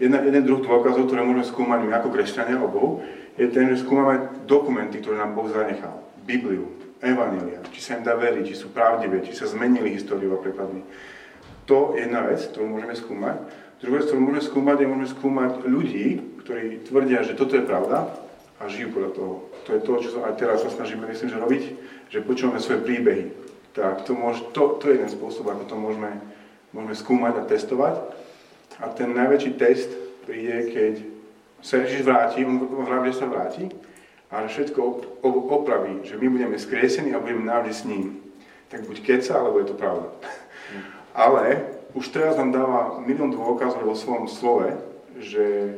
[0.00, 2.90] jedna, jeden druh dôkazov, ktoré môžeme skúmať my ako kresťania o Bohu,
[3.36, 6.00] je ten, že skúmame dokumenty, ktoré nám Boh zanechal.
[6.24, 10.42] Bibliu, Evanelia, či sa im dá veriť, či sú pravdivé, či sa zmenili históriu a
[10.42, 10.84] prekladmi.
[11.70, 13.36] To je jedna vec, ktorú môžeme skúmať.
[13.78, 16.06] Druhá vec, ktorú môžeme skúmať, je môžeme skúmať ľudí,
[16.42, 18.10] ktorí tvrdia, že toto je pravda
[18.58, 19.32] a žijú podľa toho.
[19.64, 21.62] To je to, čo aj teraz sa snažíme, myslím, že robiť,
[22.10, 23.24] že počúvame svoje príbehy.
[23.70, 26.10] Tak to, môž, to, to je jeden spôsob, ako to môžeme,
[26.74, 27.94] môžeme skúmať a testovať.
[28.82, 29.94] A ten najväčší test
[30.26, 30.94] príde, keď
[31.62, 32.66] sa Ježiš vráti, on
[33.06, 33.70] že sa vráti
[34.26, 34.80] a všetko
[35.54, 38.18] opraví, že my budeme skriesení a budeme navždy s ním.
[38.74, 40.10] Tak buď keca, alebo je to pravda.
[41.16, 44.78] Ale už teraz nám dáva milión dôkazov vo svojom slove,
[45.18, 45.76] že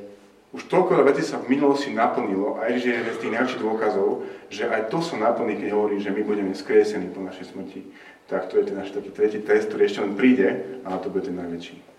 [0.52, 4.68] už toľko vecí sa v minulosti naplnilo a Ježiš je z tých najväčších dôkazov, že
[4.68, 7.88] aj to sa naplní, keď hovorí, že my budeme skriesení po našej smrti.
[8.28, 11.24] Tak to je ten náš taký tretí test, ktorý ešte len príde, a to bude
[11.24, 11.92] ten najväčší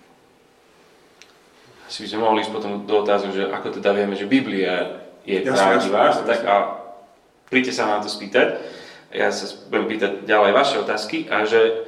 [1.94, 4.98] si by sme mohli ísť potom do otázky, že ako teda vieme, že Biblia
[5.30, 6.56] je pravdivá, tak a
[7.54, 8.58] príďte sa na to spýtať.
[9.14, 11.86] Ja sa budem pýtať ďalej vaše otázky a že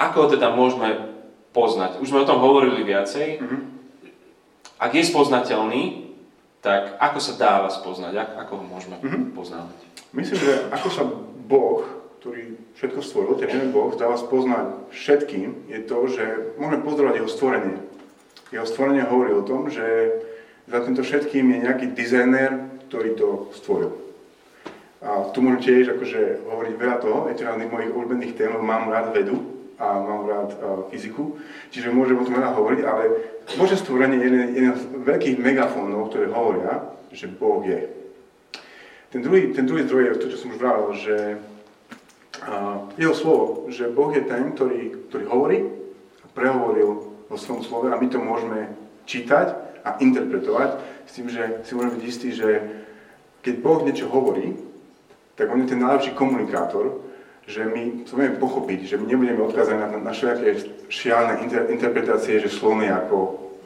[0.00, 1.12] ako ho teda môžeme
[1.52, 2.00] poznať.
[2.00, 3.44] Už sme o tom hovorili viacej.
[3.44, 3.60] Mm-hmm.
[4.80, 6.08] Ak je spoznateľný,
[6.64, 8.16] tak ako sa dáva spoznať?
[8.16, 9.36] Ako ho môžeme mm-hmm.
[9.36, 9.76] poznávať?
[10.16, 11.04] Myslím, že ako sa
[11.46, 11.84] Boh,
[12.18, 16.24] ktorý všetko stvoril, ten jeden Boh, dáva spoznať všetkým, je to, že
[16.56, 17.78] môžeme pozorovať jeho stvorenie
[18.50, 19.82] jeho stvorenie hovorí o tom, že
[20.66, 23.94] za týmto všetkým je nejaký dizajner, ktorý to stvoril.
[25.00, 28.52] A tu môžem tiež akože hovoriť veľa toho, je to jedna z mojich obľúbených tém,
[28.60, 31.40] mám rád vedu a mám rád uh, fyziku,
[31.72, 33.04] čiže môžem o tom veľa hovoriť, ale
[33.56, 37.88] Bože stvorenie je jeden, jeden z veľkých megafónov, ktoré hovoria, že Boh je.
[39.08, 41.16] Ten druhý, ten druhý zdroj je to, čo som už vravel, že
[42.44, 45.58] uh, jeho slovo, že Boh je ten, ktorý, ktorý hovorí
[46.22, 46.90] a prehovoril
[47.26, 48.68] vo svojom slove a my to môžeme
[49.08, 50.76] čítať a interpretovať
[51.08, 52.48] s tým, že si môžeme byť istí, že
[53.40, 54.52] keď Boh niečo hovorí,
[55.40, 57.00] tak on je ten najlepší komunikátor,
[57.46, 60.48] že my vieme pochopiť, že my nebudeme odkazaní na, na všelijaké
[60.92, 63.18] šialné inter, interpretácie, že slon ako,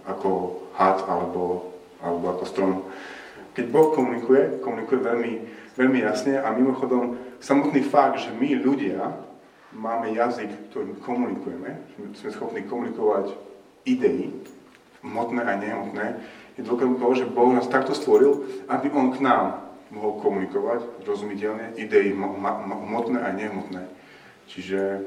[0.06, 0.30] ako
[0.74, 2.72] had alebo, alebo ako strom.
[3.54, 5.32] Keď Boh komunikuje, komunikuje veľmi,
[5.78, 9.14] veľmi jasne a mimochodom samotný fakt, že my ľudia
[9.74, 11.70] máme jazyk, ktorým komunikujeme,
[12.14, 13.34] sme schopní komunikovať
[13.86, 14.30] ideí,
[15.02, 16.06] hmotné a nehmotné,
[16.54, 21.78] je dôkazom toho, že Boh nás takto stvoril, aby On k nám mohol komunikovať rozumiteľne
[21.78, 23.86] idei hmotné a nehmotné.
[24.50, 25.06] Čiže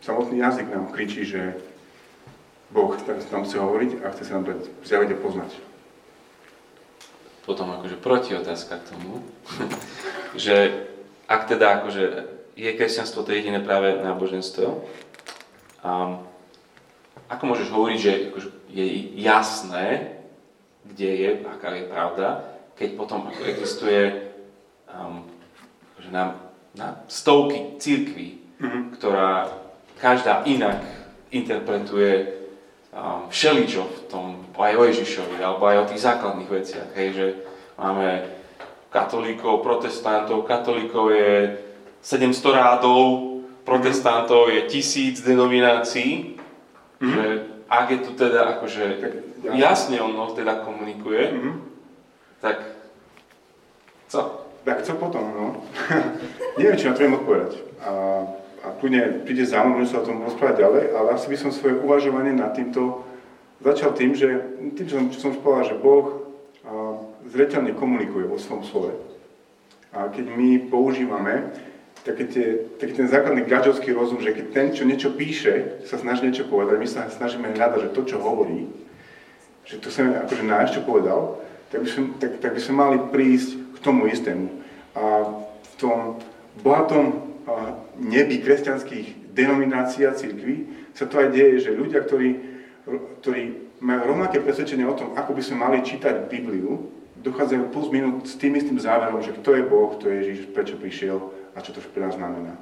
[0.00, 1.58] samotný jazyk nám kričí, že
[2.70, 2.94] Boh
[3.32, 5.50] nám chce hovoriť a chce sa nám dať zjaviť a poznať.
[7.48, 9.24] Potom akože proti otázka k tomu,
[10.44, 10.86] že
[11.26, 12.04] ak teda akože
[12.58, 14.84] je kresťanstvo to jediné práve náboženstvo.
[15.80, 16.20] A
[17.28, 18.86] ako môžeš hovoriť, že akože je
[19.20, 20.18] jasné,
[20.84, 22.28] kde je, aká je pravda,
[22.76, 24.27] keď potom ako existuje
[24.92, 25.24] um,
[25.98, 26.34] že na,
[26.74, 28.82] na stovky církví, mm-hmm.
[28.98, 29.50] ktorá
[29.98, 30.82] každá inak
[31.30, 32.38] interpretuje
[32.94, 34.26] um, všeličo v tom,
[34.58, 36.88] aj o Ježišovi, alebo aj o tých základných veciach.
[36.94, 37.26] Hej, že
[37.78, 38.26] máme
[38.90, 41.32] katolíkov, protestantov, katolíkov je
[42.02, 46.40] 700 rádov, protestantov je tisíc denominácií,
[46.98, 47.12] mm-hmm.
[47.12, 47.24] že
[47.68, 49.12] ak je tu teda akože tak,
[49.52, 51.54] jasne ono teda komunikuje, mm-hmm.
[52.40, 52.56] tak
[54.08, 54.37] co?
[54.68, 55.64] Tak co potom, no?
[56.60, 57.56] Neviem, či na to viem odpovedať.
[57.80, 57.92] A,
[58.60, 61.80] a kľudne príde mnou, môžem sa o tom rozprávať ďalej, ale asi by som svoje
[61.80, 63.00] uvažovanie nad týmto
[63.64, 64.28] začal tým, že
[64.76, 66.28] tým, čo som, čo som povedal, že Boh
[67.32, 68.92] zreteľne komunikuje vo svojom slove.
[69.96, 71.48] A keď my používame
[72.04, 76.28] taký, tie, taký ten základný gadžovský rozum, že keď ten, čo niečo píše, sa snaží
[76.28, 78.68] niečo povedať, my sa snažíme hľadať, že to, čo hovorí,
[79.64, 82.96] že to sa akože nájsť, čo povedal, tak by, sme, tak, tak by sme mali
[83.12, 84.52] prísť tomu istému.
[84.92, 85.24] A
[85.64, 86.20] v tom
[86.60, 87.24] bohatom
[87.96, 92.28] nebi kresťanských denominácií a církví sa to aj deje, že ľudia, ktorí,
[93.24, 93.42] ktorí
[93.80, 98.36] majú rovnaké presvedčenie o tom, ako by sme mali čítať Bibliu, dochádzajú plus minút s
[98.36, 101.18] tým istým záverom, že kto je Boh, kto je Ježiš, prečo prišiel
[101.54, 102.54] a čo to pre nás znamená.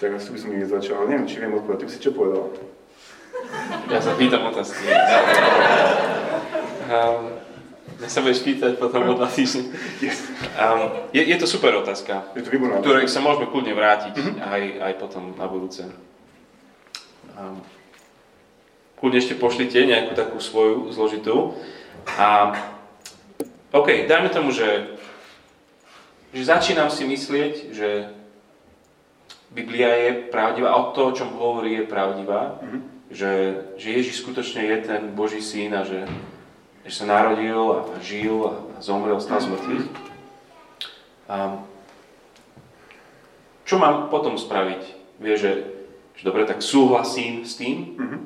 [0.00, 1.86] Tak asi by som ich začal, ale neviem, či viem odpovedať.
[1.86, 2.50] Ty si čo povedal?
[3.92, 4.82] Ja sa pýtam otázky.
[6.92, 7.51] um,
[8.08, 9.70] sa budeš pýtať potom o dva týždne.
[10.58, 14.36] Um, je, je to super otázka, je to ktorej sa môžeme kľudne vrátiť mm-hmm.
[14.42, 15.86] aj, aj potom na budúce.
[17.36, 17.62] Um,
[19.02, 21.58] kľudne ešte pošlite nejakú takú svoju zložitú.
[22.14, 22.54] A
[23.74, 24.94] OK, dajme tomu, že,
[26.30, 27.88] že začínam si myslieť, že
[29.50, 32.62] Biblia je pravdivá a to, o čom hovorí, je pravdivá.
[32.62, 32.82] Mm-hmm.
[33.12, 33.32] Že,
[33.76, 36.08] že Ježiš skutočne je ten Boží syn a že,
[36.82, 39.86] že sa narodil a žil a zomrel, stal z mŕtvych.
[41.30, 41.62] A
[43.62, 44.82] čo mám potom spraviť?
[45.22, 45.52] Vie, že,
[46.18, 47.94] že dobre, tak súhlasím s tým.
[47.96, 48.20] Mm-hmm.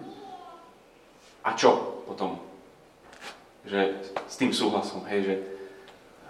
[1.46, 2.46] A čo potom?
[3.66, 3.98] že
[4.30, 5.34] s tým súhlasom, hej, že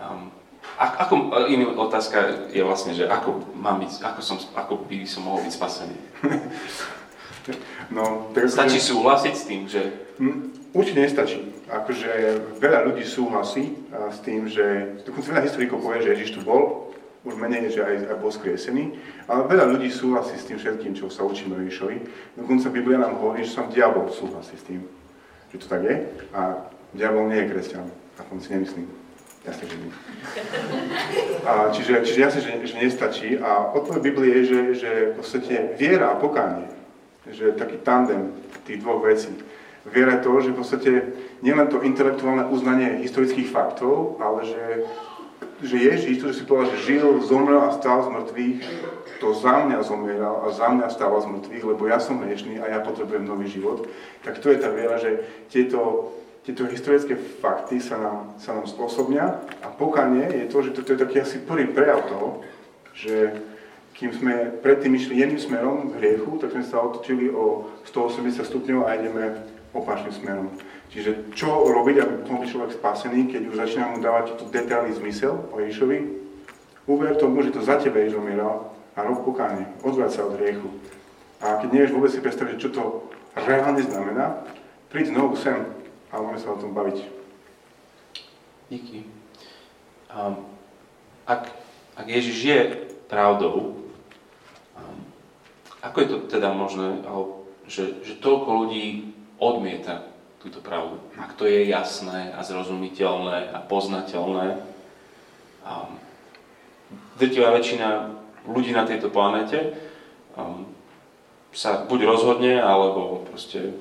[0.01, 0.33] um,
[0.77, 5.45] ako, iná otázka je vlastne, že ako, mám byť, ako, som, ako by som mohol
[5.45, 5.97] byť spasený?
[7.91, 9.83] No, tak Stačí súhlasiť s tým, že...
[10.19, 11.41] Hm, určite nestačí.
[11.67, 12.11] Akože
[12.63, 14.99] veľa ľudí súhlasí s tým, že...
[15.07, 16.91] Dokonca veľa historikov povie, že Ježiš tu bol,
[17.27, 18.95] už menej, že aj, aj bol skriesený,
[19.27, 21.97] ale veľa ľudí súhlasí s tým všetkým, čo sa učíme Ježišovi.
[22.39, 24.87] Dokonca Biblia nám hovorí, že som diabol súhlasí s tým,
[25.51, 26.07] že to tak je.
[26.31, 28.87] A Diabol nie je kresťan, aspoň si nemyslím.
[29.47, 29.93] Jasne, že nie.
[31.47, 33.29] A čiže, čiže jasne, že, že nestačí.
[33.39, 36.67] A odpoveď Biblie je, že, že v podstate viera a pokánie,
[37.31, 38.35] že taký tandem
[38.65, 39.33] tých dvoch vecí.
[39.87, 40.91] Viera to, že v podstate
[41.47, 44.65] nielen to intelektuálne uznanie historických faktov, ale že,
[45.63, 48.59] že Ježíš, to, že si povedal, že žil, zomrel a stal z mŕtvych,
[49.23, 52.67] to za mňa zomieral a za mňa stával z mŕtvych, lebo ja som hriešný a
[52.67, 53.87] ja potrebujem nový život,
[54.27, 56.13] tak to je tá viera, že tieto
[56.47, 61.03] tieto historické fakty sa nám, sa nám spôsobnia a pokanie je to, že toto je
[61.03, 62.47] taký asi prvý prejav toho,
[62.95, 63.35] že
[63.97, 68.85] kým sme predtým išli jedným smerom k hriechu, tak sme sa otočili o 180 stupňov
[68.85, 69.41] a ideme
[69.73, 70.49] opačným smerom.
[70.93, 74.93] Čiže čo robiť, aby mohol byť človek spasený, keď už začína mu dávať to detailný
[75.01, 75.99] zmysel o Ježišovi?
[76.87, 80.69] Uver tomu, že to za tebe Ježiš umieral a rob pokánie, odvrať sa od hriechu.
[81.41, 82.83] A keď nevieš vôbec si predstaviť, čo to
[83.35, 84.45] reálne znamená,
[84.93, 85.57] príď znovu sem,
[86.13, 87.01] a môžeme sa o tom baviť.
[88.73, 89.09] Díky.
[90.09, 90.49] Um,
[91.29, 91.51] ak,
[91.99, 92.61] ak Ježiš je
[93.11, 93.86] pravdou,
[95.87, 96.99] ako je to teda možné,
[97.71, 100.07] že, že toľko ľudí odmieta
[100.43, 100.99] túto pravdu?
[101.19, 104.47] Ak to je jasné a zrozumiteľné a poznateľné,
[105.63, 105.91] um,
[107.19, 108.15] drtivá väčšina
[108.47, 109.75] ľudí na tejto planete
[110.35, 110.71] um,
[111.51, 113.75] sa buď rozhodne, alebo proste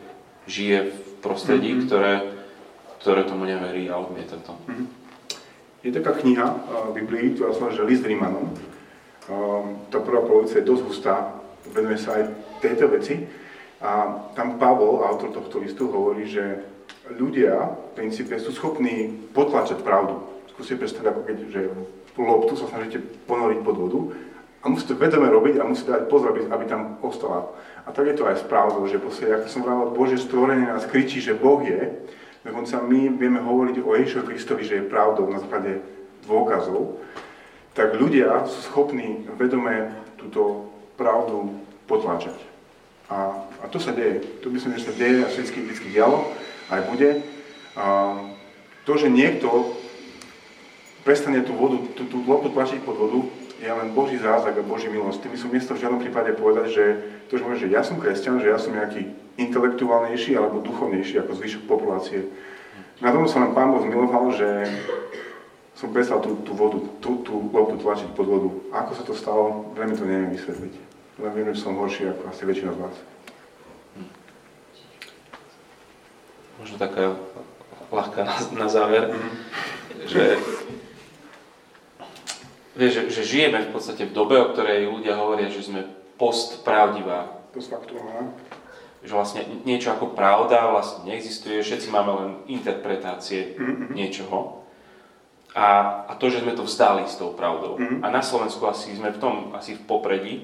[0.50, 1.86] žije v prostredí, mm-hmm.
[1.90, 2.14] ktoré,
[3.02, 4.54] ktoré tomu neverí a odmieta to.
[4.70, 4.88] Mm-hmm.
[5.86, 8.54] Je taká kniha uh, Biblii, ktorá sa že List Rímanom.
[9.26, 11.16] Um, tá prvá polovica je dosť hustá,
[11.74, 12.24] venuje sa aj
[12.62, 13.26] tejto veci.
[13.82, 16.64] A tam Pavol, autor tohto listu, hovorí, že
[17.12, 17.54] ľudia
[17.94, 20.22] v princípe sú schopní potlačať pravdu.
[20.50, 21.62] Skúste predstaviť, ako keď že
[22.18, 24.00] loptu sa snažíte ponoriť pod vodu
[24.64, 27.54] a musíte vedome robiť a musíte dať pozor, aby, tam ostala.
[27.86, 30.90] A tak je to aj s pravdou, že proste, ako som vravel, Bože stvorenie nás
[30.90, 31.94] kričí, že Boh je,
[32.42, 35.86] dokonca my vieme hovoriť o Ježišovi Kristovi, že je pravdou na základe
[36.26, 36.98] dôkazov,
[37.78, 40.42] tak ľudia sú schopní vedome tú túto
[40.96, 42.36] pravdu potláčať.
[43.06, 44.24] A, a to sa deje.
[44.42, 46.26] To myslím, že sa deje a všetky vždy dialo,
[46.74, 47.22] aj bude.
[47.78, 47.86] A
[48.88, 49.78] to, že niekto
[51.06, 53.22] prestane tú vodu, tú, tú lopu tlačiť pod vodu,
[53.62, 55.22] je len Boží zázrak a Boží milosť.
[55.22, 56.86] Tým by som miesto v žiadnom prípade povedať, že
[57.32, 59.08] to, že, že ja som kresťan, že ja som nejaký
[59.40, 62.30] intelektuálnejší alebo duchovnejší ako zvyšok populácie.
[63.00, 64.48] Na tom sa len Pán Boh zmiloval, že
[65.76, 68.50] som prestal tú, tú vodu, tú, tú loptu tlačiť pod vodu.
[68.72, 70.85] Ako sa to stalo, veľmi to neviem vysvetliť.
[71.16, 72.98] Len viem, že som horší ako asi väčšina z vás.
[76.60, 77.16] Možno taká
[77.92, 78.36] ľahká na,
[78.66, 79.16] na záver,
[80.08, 80.40] že,
[82.76, 85.88] vieš, že, že žijeme v podstate v dobe, o ktorej ľudia hovoria, že sme
[86.20, 87.48] postpravdivá.
[87.56, 88.36] Postfaktuálna.
[89.06, 93.94] Že vlastne niečo ako pravda vlastne neexistuje, všetci máme len interpretácie mm-hmm.
[93.96, 94.66] niečoho.
[95.56, 97.80] A, a to, že sme to vzdali s tou pravdou.
[97.80, 98.04] Mm-hmm.
[98.04, 100.36] A na Slovensku asi sme v tom asi v popredí,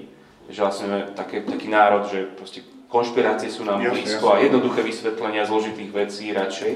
[0.52, 2.60] že vlastne také, taký národ, že proste
[2.92, 6.72] konšpirácie sú nám blízko a jednoduché vysvetlenia zložitých vecí radšej.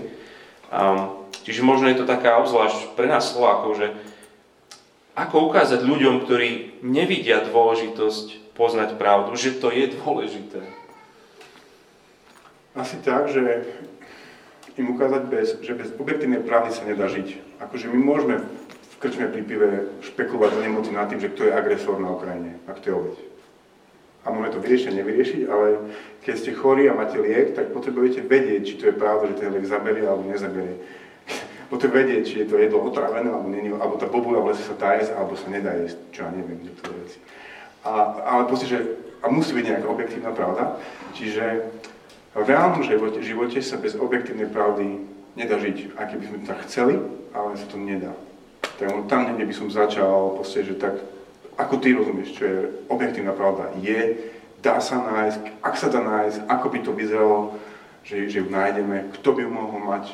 [0.73, 3.87] Um, čiže možno je to taká obzvlášť pre nás Slovákov, že
[5.13, 10.65] ako ukázať ľuďom, ktorí nevidia dôležitosť poznať pravdu, že to je dôležité.
[12.77, 13.65] Asi tak, že
[14.77, 17.61] im ukázať, bez, že bez objektívnej pravdy sa nedá žiť.
[17.65, 18.45] Akože my môžeme
[18.97, 19.69] v krčme pri pive
[20.05, 23.17] špekulovať nemoci nad tým, že kto je agresor na Ukrajine a kto je obeď.
[24.27, 25.67] A môžeme to vyriešiť, nevyriešiť, ale
[26.27, 29.55] keď ste chorí a máte liek, tak potrebujete vedieť, či to je pravda, že ten
[29.55, 30.83] liek zaberie alebo nezaberie.
[31.73, 34.75] potrebujete vedieť, či je to jedlo otrávené alebo nie, alebo tá bobula v lese sa
[34.75, 37.19] dá jesť, alebo sa nedá jesť, čo ja neviem, niektoré veci.
[37.87, 37.91] A,
[38.27, 38.79] ale proste, že
[39.23, 40.79] a musí byť nejaká objektívna pravda.
[41.17, 41.67] Čiže
[42.37, 45.03] v reálnom živote, živote sa bez objektívnej pravdy
[45.35, 46.95] nedá žiť, aký by sme tak chceli,
[47.33, 48.13] ale sa to nedá.
[48.77, 51.01] Tak tam niekde by som začal, proste, že tak,
[51.57, 56.39] ako ty rozumieš, čo je objektívna pravda, je, dá sa nájsť, ak sa dá nájsť,
[56.49, 57.41] ako by to vyzeralo,
[58.07, 60.05] že, že ju nájdeme, kto by ju mohol mať.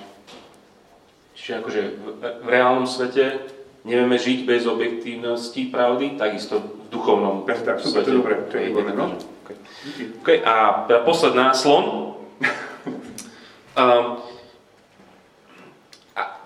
[1.36, 2.04] Čiže akože v,
[2.44, 3.42] v reálnom svete
[3.82, 8.54] nevieme žiť bez objektívnosti pravdy, takisto v duchovnom Presne tak, super, to je dobré, to
[8.56, 9.18] je dobré, no.
[9.42, 9.56] Okay.
[10.22, 12.14] Okay, a posledná, slon.
[13.72, 14.20] Um,
[16.12, 16.44] a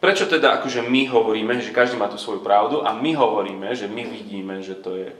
[0.00, 3.86] prečo teda akože my hovoríme, že každý má tú svoju pravdu a my hovoríme, že
[3.86, 5.12] my vidíme, že to je...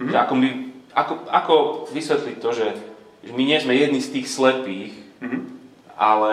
[0.00, 0.14] Mm-hmm.
[0.14, 0.48] Ako, my,
[0.94, 1.54] ako, ako
[1.90, 2.68] vysvetliť to, že,
[3.26, 5.42] že my nie sme jedni z tých slepých, mm-hmm.
[5.98, 6.32] ale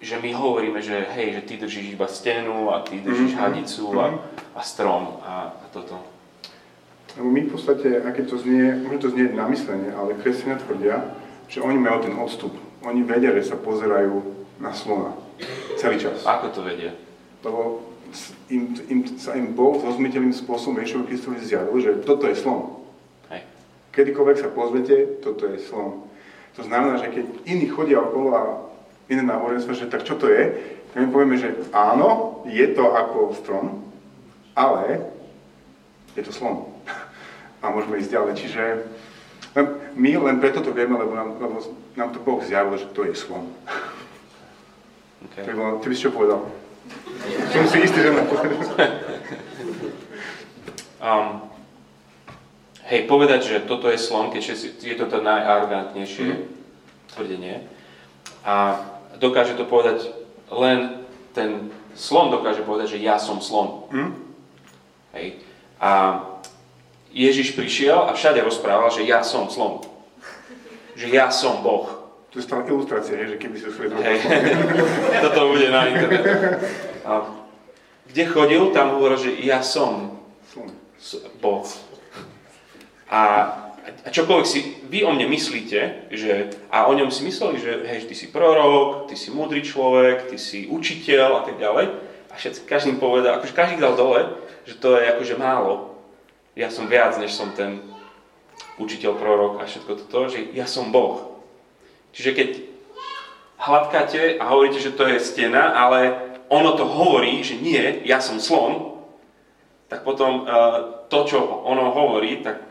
[0.00, 3.44] že my hovoríme, že hej, že ty držíš iba stenu a ty držíš mm-hmm.
[3.44, 4.18] hadicu a, mhm.
[4.56, 6.00] a strom a, a toto.
[7.20, 10.96] Lebo my v podstate, aké to znie, môže to znieť na myslenie, ale kresťania tvrdia,
[11.50, 14.24] že oni majú ten odstup oni vedia, že sa pozerajú
[14.60, 15.12] na slona
[15.80, 16.20] celý čas.
[16.28, 16.92] Ako to vedia?
[17.40, 17.90] Lebo
[18.52, 22.84] im, im, sa im Boh rozmytelným spôsobom Ježišovi Kristovi zjavil, že toto je slon.
[23.32, 23.48] Hej.
[23.96, 26.04] Kedykoľvek sa pozvete, toto je slon.
[26.58, 28.42] To znamená, že keď iní chodia okolo a
[29.08, 30.52] iné náboženstvo, že tak čo to je,
[30.90, 33.66] tak my povieme, že áno, je to ako strom,
[34.58, 35.06] ale
[36.18, 36.66] je to slon.
[37.62, 38.32] A môžeme ísť ďalej.
[38.40, 38.62] Čiže
[39.94, 41.60] my len preto to vieme, lebo nám, lebo
[41.92, 43.52] nám to Boh zjavil, že to je slon.
[45.28, 45.44] Okay.
[45.44, 45.54] Tak
[45.84, 46.48] ty by si čo povedal?
[47.52, 48.10] Som si istý, že
[51.04, 51.50] um,
[52.90, 54.50] Hej, povedať, že toto je slon, keď
[54.82, 56.42] je to to najarogantnejšie mm.
[57.14, 57.62] tvrdenie.
[58.42, 58.82] A
[59.22, 60.10] dokáže to povedať
[60.50, 63.86] len ten slon dokáže povedať, že ja som slon.
[63.94, 64.10] Mm.
[65.14, 65.38] Hej.
[65.78, 65.90] A
[67.14, 69.86] Ježiš prišiel a všade rozprával, že ja som slon.
[70.98, 71.99] Že ja som Boh.
[72.30, 73.98] To je stále ilustrácia, že keby si usvedol.
[73.98, 74.22] Hey.
[75.26, 76.24] Toto bude na internet.
[77.02, 77.26] A
[78.06, 80.18] kde chodil, tam hovoril, že ja som
[81.42, 81.66] Boh.
[83.10, 83.20] A,
[83.82, 88.06] a čokoľvek si vy o mne myslíte, že, a o ňom si mysleli, že hej,
[88.06, 91.86] ty si prorok, ty si múdry človek, ty si učiteľ a tak ďalej.
[92.30, 95.90] A všetci, každý povedal, akože každý dal dole, že to je akože málo
[96.60, 97.80] ja som viac, než som ten
[98.80, 101.29] učiteľ, prorok a všetko toto, že ja som Boh.
[102.10, 102.48] Čiže keď
[103.60, 106.16] hladkáte a hovoríte, že to je stena, ale
[106.50, 108.98] ono to hovorí, že nie, ja som slon,
[109.86, 112.62] tak potom uh, to, čo ono hovorí, tak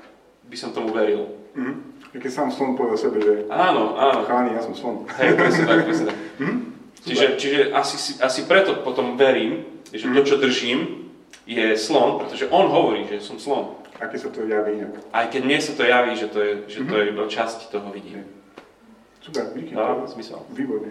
[0.47, 1.27] by som tomu veril.
[1.55, 1.75] Mm-hmm.
[2.09, 4.25] Keď sám slon povie o sebe, že áno, áno.
[4.25, 5.05] cháni, ja som slon.
[5.19, 6.17] Hej, presne tak, presne tak.
[6.41, 6.57] Mm-hmm.
[7.07, 10.15] Čiže, čiže asi, asi preto potom verím, že mm-hmm.
[10.19, 11.07] to, čo držím,
[11.49, 13.79] je slon, pretože on hovorí, že som slon.
[13.99, 14.95] Aké sa to javí inak.
[15.11, 17.11] Aj keď mne sa to javí, že to je, že to je mhm.
[17.15, 18.23] iba časť toho vidím.
[19.29, 19.75] Super, díky.
[19.75, 20.41] No, zmysel.
[20.49, 20.89] Výborný.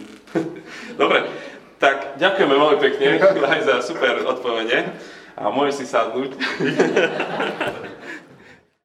[1.01, 1.27] Dobre,
[1.75, 3.07] tak ďakujeme veľmi pekne
[3.51, 4.95] aj za super odpovede
[5.35, 6.39] a môžeš si sadnúť.